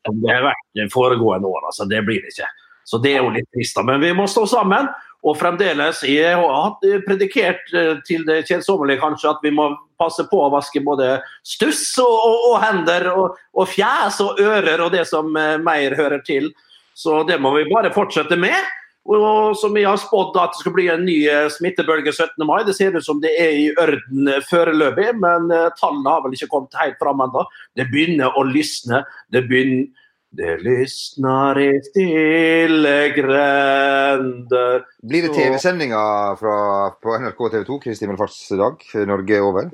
Som 0.03 0.19
det 0.19 0.33
har 0.33 0.43
vært 0.49 0.67
de 0.77 0.89
foregående 0.91 1.47
år. 1.47 1.63
Altså, 1.71 1.87
det 1.89 2.03
blir 2.09 2.19
det 2.25 2.33
ikke. 2.35 2.49
Så 2.83 2.99
det 3.03 3.15
er 3.15 3.23
jo 3.23 3.33
litt 3.33 3.49
trist. 3.55 3.79
Men 3.85 4.01
vi 4.03 4.11
må 4.15 4.27
stå 4.29 4.45
sammen. 4.49 4.89
Og 5.23 5.37
fremdeles, 5.39 6.01
jeg 6.03 6.35
har 6.35 6.73
eh, 6.83 6.99
predikert 7.05 7.71
eh, 7.71 7.95
til 8.03 8.25
det 8.27 8.41
kjedsommelige 8.49 8.99
kanskje 8.99 9.31
at 9.31 9.45
vi 9.45 9.53
må 9.55 9.69
passe 9.99 10.25
på 10.27 10.41
å 10.43 10.51
vaske 10.51 10.81
både 10.83 11.21
stuss 11.47 11.85
og, 12.03 12.11
og, 12.11 12.47
og 12.49 12.57
hender 12.59 13.07
og, 13.13 13.39
og 13.55 13.69
fjes 13.71 14.19
og 14.23 14.41
ører 14.43 14.83
og 14.83 14.91
det 14.97 15.05
som 15.07 15.31
eh, 15.39 15.55
mer 15.63 15.95
hører 15.95 16.19
til. 16.27 16.51
Så 16.93 17.21
det 17.29 17.39
må 17.39 17.53
vi 17.55 17.69
bare 17.71 17.93
fortsette 17.95 18.35
med. 18.39 18.67
Og 19.03 19.55
som 19.59 19.73
vi 19.75 19.85
har 19.87 19.97
spådd 19.99 20.35
at 20.39 20.53
det 20.53 20.61
skal 20.61 20.75
bli 20.75 20.85
en 20.91 21.01
ny 21.03 21.17
smittebølge 21.51 22.13
17. 22.13 22.43
mai. 22.47 22.61
Det 22.63 22.75
ser 22.77 22.95
ut 22.95 23.03
som 23.03 23.19
det 23.23 23.33
er 23.35 23.57
i 23.59 23.65
ørden 23.79 24.29
foreløpig, 24.47 25.09
men 25.19 25.51
tallene 25.75 26.07
har 26.07 26.23
vel 26.23 26.37
ikke 26.37 26.47
kommet 26.53 26.77
helt 26.79 26.95
fram 27.01 27.19
ennå. 27.25 27.43
Det 27.75 27.89
begynner 27.91 28.37
å 28.39 28.45
lysne. 28.47 29.01
Det 29.27 29.43
begynner 29.49 29.89
det 30.33 30.53
lysner 30.65 31.59
i 31.61 31.67
stille 31.85 32.93
grender 33.13 34.85
Blir 35.05 35.27
det 35.27 35.33
TV-sendinger 35.35 36.39
på 36.41 37.17
NRK 37.21 37.41
TV 37.53 37.65
2 37.67 37.77
Kristi 37.83 38.07
himmelfartsdag? 38.07 38.81
Norge 39.09 39.37
er 39.37 39.45
over? 39.45 39.69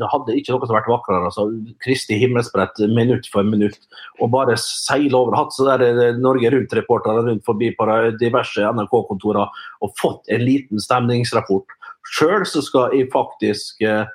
Det 0.00 0.08
hadde 0.08 0.36
ikke 0.38 0.54
noe 0.54 0.68
som 0.68 0.78
vært 0.78 0.88
vakrere. 0.88 1.28
altså. 1.28 1.48
Kristi 1.84 2.16
himmelsbrett 2.22 2.80
minutt 2.94 3.28
for 3.32 3.44
minutt. 3.44 3.80
Og 4.22 4.30
bare 4.32 4.56
seile 4.60 5.18
over. 5.18 5.36
Hatt 5.36 5.52
så 5.52 5.66
der 5.68 5.84
eh, 5.90 6.16
Norge 6.16 6.52
Rundt-reportere 6.54 7.26
rundt 7.26 7.44
forbi 7.44 7.72
på 7.76 7.88
diverse 8.20 8.64
NRK-kontorer 8.64 9.60
og 9.84 9.92
fått 10.00 10.30
en 10.32 10.46
liten 10.46 10.80
stemningsrapport. 10.80 11.76
Sjøl 12.16 12.46
så 12.48 12.62
skal 12.64 12.96
jeg 12.96 13.10
faktisk 13.12 13.84
eh, 13.84 14.08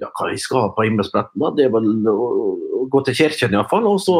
ja, 0.00 0.08
hva 0.08 0.30
jeg 0.30 0.40
skal 0.40 0.70
på 0.76 0.86
himmelsbretten, 0.86 1.40
da? 1.40 1.52
Det 1.56 1.66
er 1.66 1.74
vel 1.74 2.08
å, 2.08 2.30
å 2.80 2.86
gå 2.92 3.02
til 3.06 3.16
kirken 3.24 3.56
iallfall. 3.56 3.86
Og 3.88 4.00
så, 4.04 4.16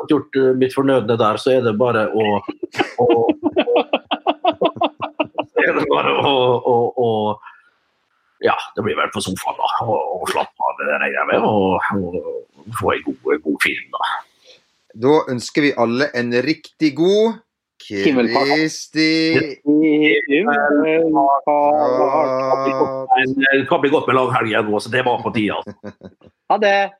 eh, 0.00 0.02
fått 0.02 0.14
gjort 0.14 0.40
eh, 0.40 0.56
mitt 0.58 0.74
fornødne 0.76 1.16
der, 1.20 1.40
så 1.40 1.54
er 1.56 1.64
det 1.66 1.76
bare 1.80 2.08
å, 2.10 2.40
å 3.00 3.08
vel 5.60 5.86
bare 5.90 6.16
å, 6.24 6.34
å, 6.72 6.76
å 6.96 7.08
Ja, 8.40 8.56
det 8.76 8.84
blir 8.86 8.96
vel 8.96 9.10
på 9.12 9.20
sofaen, 9.20 9.58
da. 9.58 9.68
Og, 9.84 9.98
og 10.22 10.30
slappe 10.32 10.64
av, 10.64 10.78
det 10.80 10.96
regner 11.02 11.18
jeg 11.18 11.28
med. 11.28 11.44
Og, 11.44 11.76
og 12.00 12.78
få 12.78 12.94
en 12.94 13.04
god, 13.04 13.44
god 13.44 13.58
film, 13.66 13.86
da. 13.92 14.10
Da 15.04 15.14
ønsker 15.30 15.68
vi 15.68 15.76
alle 15.78 16.08
en 16.16 16.32
riktig 16.42 16.94
god 16.98 17.38
Himmelfart. 17.90 18.46
Kristi 18.46 19.10
Det 23.50 23.66
kan 23.68 23.80
bli 23.82 23.90
godt 23.90 24.06
med 24.06 24.16
langhelg 24.18 24.52
igjen 24.52 24.68
nå, 24.68 24.80
så 24.80 24.92
det 24.92 25.02
var 25.06 25.22
på. 25.24 25.32
Altså. 25.32 25.72
Ha 26.52 26.58
det! 26.62 26.99